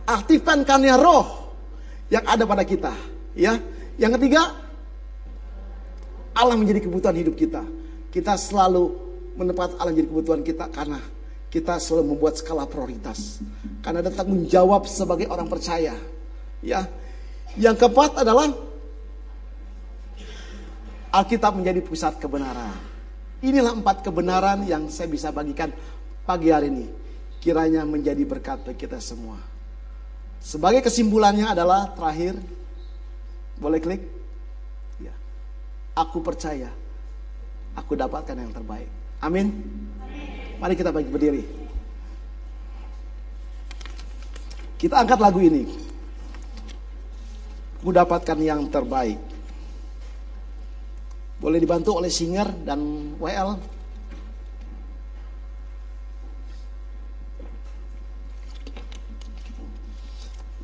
[0.10, 1.54] aktifkan karya roh
[2.10, 2.90] yang ada pada kita.
[3.38, 3.62] Ya.
[4.02, 4.50] Yang ketiga,
[6.34, 7.62] Allah menjadi kebutuhan hidup kita.
[8.10, 8.98] Kita selalu
[9.38, 10.98] menepat Allah menjadi kebutuhan kita karena
[11.54, 13.46] kita selalu membuat skala prioritas.
[13.86, 15.94] Karena ada tanggung jawab sebagai orang percaya.
[16.66, 16.82] Ya.
[17.56, 18.52] Yang keempat adalah
[21.16, 22.76] Alkitab menjadi pusat kebenaran.
[23.40, 25.72] Inilah empat kebenaran yang saya bisa bagikan
[26.28, 26.88] pagi hari ini.
[27.46, 29.38] kiranya menjadi berkat bagi kita semua.
[30.42, 32.42] Sebagai kesimpulannya adalah terakhir,
[33.62, 34.02] boleh klik?
[34.98, 35.14] Ya.
[35.94, 36.74] Aku percaya,
[37.78, 38.90] aku dapatkan yang terbaik.
[39.22, 39.62] Amin.
[40.58, 41.46] Mari kita bagi berdiri.
[44.82, 45.85] Kita angkat lagu ini.
[47.86, 49.22] Aku dapatkan yang terbaik.
[51.38, 52.82] Boleh dibantu oleh singer dan
[53.22, 53.62] WL.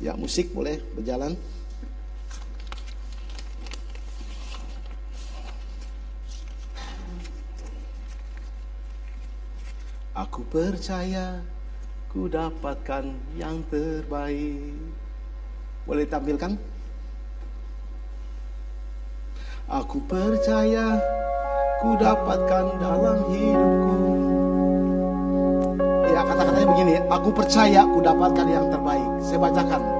[0.02, 1.38] Ya, musik boleh berjalan.
[10.10, 11.38] Aku percaya
[12.10, 14.74] ku dapatkan yang terbaik.
[15.86, 16.71] Boleh tampilkan?
[19.92, 20.96] Aku percaya
[21.84, 24.00] ku dapatkan dalam hidupku
[26.16, 29.04] kata-katanya begini, aku percaya aku dapatkan yang terbaik.
[29.20, 29.91] Saya bacakan.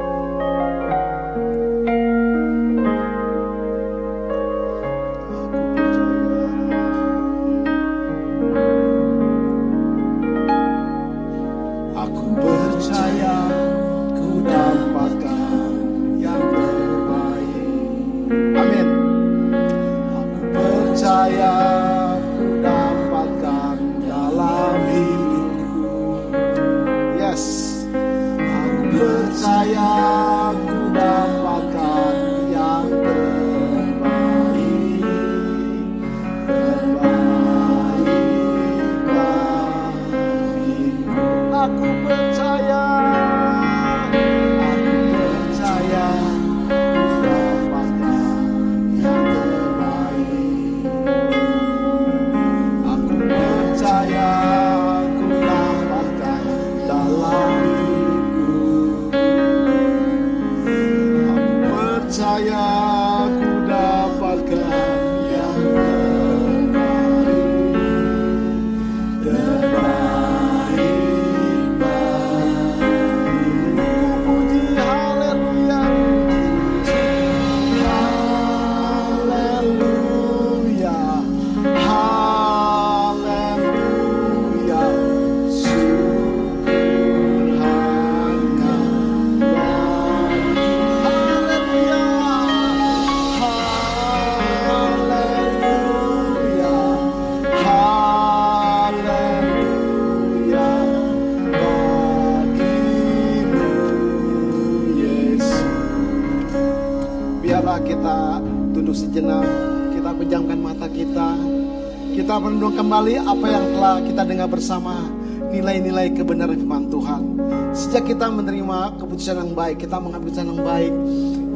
[112.93, 115.09] Kembali apa yang telah kita dengar bersama
[115.49, 117.41] nilai-nilai kebenaran firman Tuhan.
[117.73, 120.93] Sejak kita menerima keputusan yang baik, kita mengambil keputusan yang baik,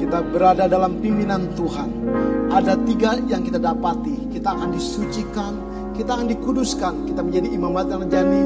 [0.00, 1.92] kita berada dalam pimpinan Tuhan.
[2.48, 5.52] Ada tiga yang kita dapati, kita akan disucikan,
[5.92, 8.42] kita akan dikuduskan, kita menjadi imam yang jani,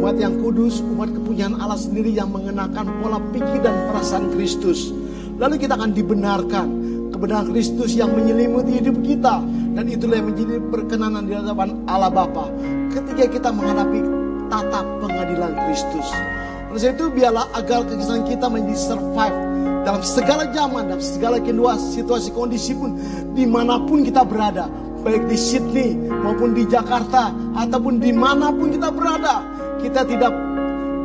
[0.00, 4.88] umat yang kudus, umat kepunyaan Allah sendiri yang mengenakan pola pikir dan perasaan Kristus.
[5.36, 6.66] Lalu kita akan dibenarkan,
[7.12, 9.44] kebenaran Kristus yang menyelimuti hidup kita
[9.74, 12.50] dan itulah yang menjadi perkenanan di hadapan Allah Bapa
[12.90, 14.00] ketika kita menghadapi
[14.50, 16.08] tata pengadilan Kristus.
[16.70, 19.36] Oleh itu biarlah agar kekisahan kita menjadi survive
[19.82, 22.94] dalam segala zaman, dalam segala kedua situasi kondisi pun
[23.34, 24.70] di mana pun kita berada.
[25.00, 29.42] Baik di Sydney maupun di Jakarta ataupun di mana pun kita berada.
[29.80, 30.28] Kita tidak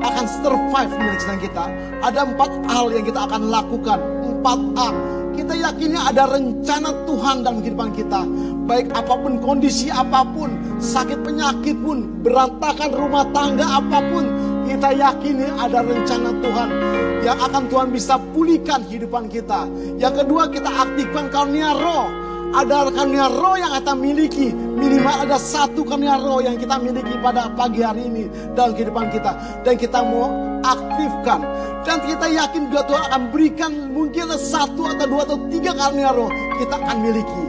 [0.04, 1.66] akan survive menurut kita.
[2.04, 4.00] Ada empat hal yang kita akan lakukan.
[4.22, 4.90] Empat A
[5.36, 8.24] kita yakinnya ada rencana Tuhan dalam kehidupan kita.
[8.66, 10.50] Baik apa pun kondisi apa pun,
[10.82, 14.26] sakit penyakit pun, berantakan rumah tangga apa pun,
[14.66, 16.70] kita yakini ada rencana Tuhan
[17.22, 19.70] yang akan Tuhan bisa pulihkan kehidupan kita.
[20.02, 22.10] Yang kedua kita aktifkan karunia roh.
[22.56, 24.48] Ada karunia roh yang kita miliki.
[24.54, 28.26] Minimal ada satu karunia roh yang kita miliki pada pagi hari ini
[28.58, 29.32] dalam kehidupan kita.
[29.66, 30.30] Dan kita mau
[30.66, 31.46] aktifkan
[31.86, 36.30] dan kita yakin juga Tuhan akan berikan mungkin satu atau dua atau tiga karunia roh
[36.58, 37.45] kita akan miliki.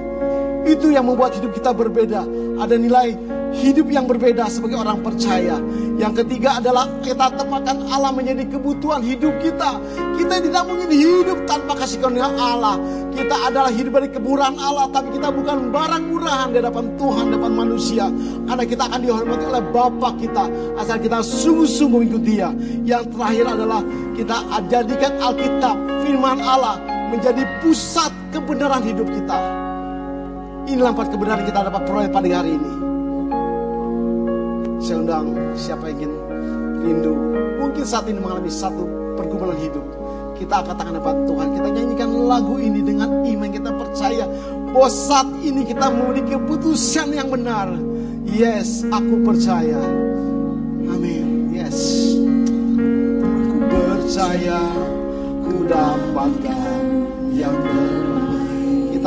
[0.67, 2.27] Itu yang membuat hidup kita berbeda.
[2.59, 3.15] Ada nilai
[3.55, 5.57] hidup yang berbeda sebagai orang percaya.
[5.97, 9.79] Yang ketiga adalah kita tempatkan Allah menjadi kebutuhan hidup kita.
[10.19, 12.77] Kita tidak mungkin hidup tanpa kasih karunia Allah.
[13.17, 17.35] Kita adalah hidup dari kemurahan Allah, tapi kita bukan barang murahan di hadapan Tuhan, di
[17.39, 18.05] hadapan manusia.
[18.45, 20.45] Karena kita akan dihormati oleh Bapa kita,
[20.77, 22.51] asal kita sungguh-sungguh mengikuti Dia.
[22.85, 23.81] Yang terakhir adalah
[24.19, 24.37] kita
[24.69, 26.77] jadikan Alkitab, firman Allah
[27.09, 29.66] menjadi pusat kebenaran hidup kita.
[30.67, 32.73] Inilah empat kebenaran kita dapat peroleh pada hari ini.
[34.83, 36.11] Saya undang siapa ingin
[36.83, 37.15] rindu.
[37.63, 38.83] Mungkin saat ini mengalami satu
[39.15, 39.87] pergumulan hidup.
[40.37, 41.49] Kita angkat tangan depan Tuhan.
[41.55, 43.49] Kita nyanyikan lagu ini dengan iman.
[43.49, 44.25] Kita percaya
[44.75, 47.71] bahwa saat ini kita memiliki keputusan yang benar.
[48.27, 49.81] Yes, aku percaya.
[50.91, 51.55] Amin.
[51.55, 51.79] Yes.
[53.23, 54.61] Aku percaya
[55.47, 56.86] ku dapatkan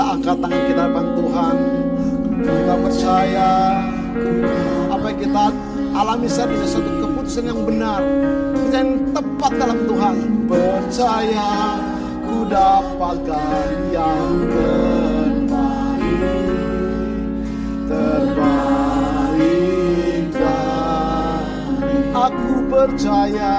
[0.09, 1.55] angkat tangan kita depan Tuhan.
[2.39, 3.49] Kita percaya
[4.89, 5.45] apa yang kita
[5.93, 8.01] alami saat ini satu keputusan yang benar,
[8.73, 10.15] yang tepat dalam Tuhan.
[10.49, 11.77] Percaya
[12.25, 16.09] ku dapatkan yang terbaik,
[17.85, 19.37] terbaik
[20.33, 23.53] dari aku percaya,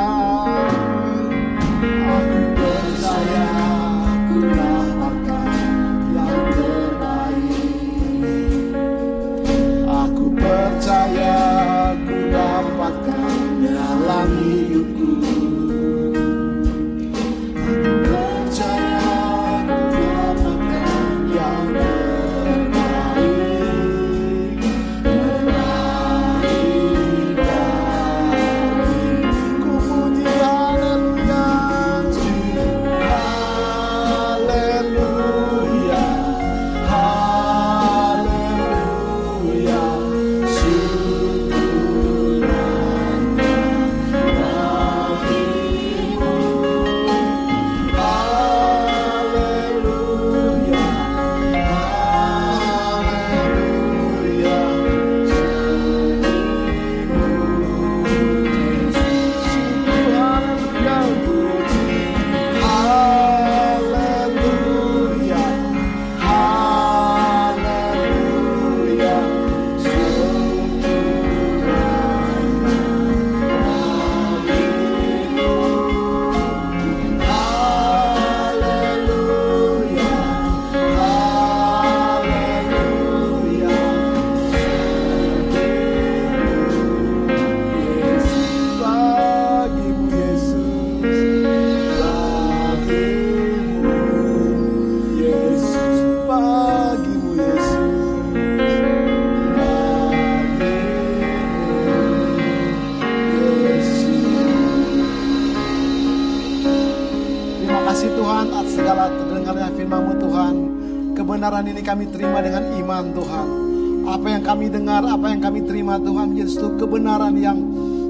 [116.50, 117.58] suatu kebenaran yang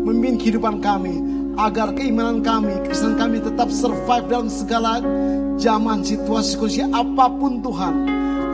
[0.09, 1.21] memimpin kehidupan kami.
[1.61, 5.05] Agar keimanan kami, Kristen kami tetap survive dalam segala
[5.61, 7.95] zaman, situasi, kondisi apa pun Tuhan.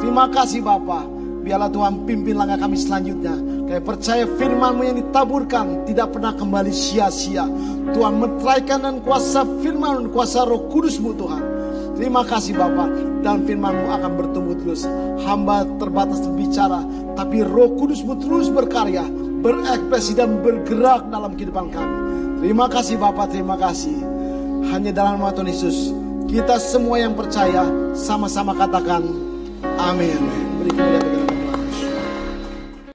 [0.03, 1.07] Terima kasih Bapak.
[1.47, 3.39] Biarlah Tuhan pimpin langkah kami selanjutnya.
[3.71, 7.47] Kami percaya firman-Mu yang ditaburkan tidak pernah kembali sia-sia.
[7.95, 11.43] Tuhan meteraikan dan kuasa firman dan kuasa roh kudus-Mu Tuhan.
[11.95, 13.23] Terima kasih Bapak.
[13.23, 14.83] Dan firman-Mu akan bertumbuh terus.
[15.23, 16.83] Hamba terbatas berbicara.
[17.15, 19.07] Tapi roh kudus-Mu terus berkarya.
[19.47, 21.99] Berekspresi dan bergerak dalam kehidupan kami.
[22.43, 23.95] Terima kasih Bapak, terima kasih.
[24.75, 25.95] Hanya dalam nama Tuhan Yesus.
[26.27, 27.63] Kita semua yang percaya
[27.95, 29.07] sama-sama katakan
[29.79, 30.19] amin.
[30.59, 31.06] Beri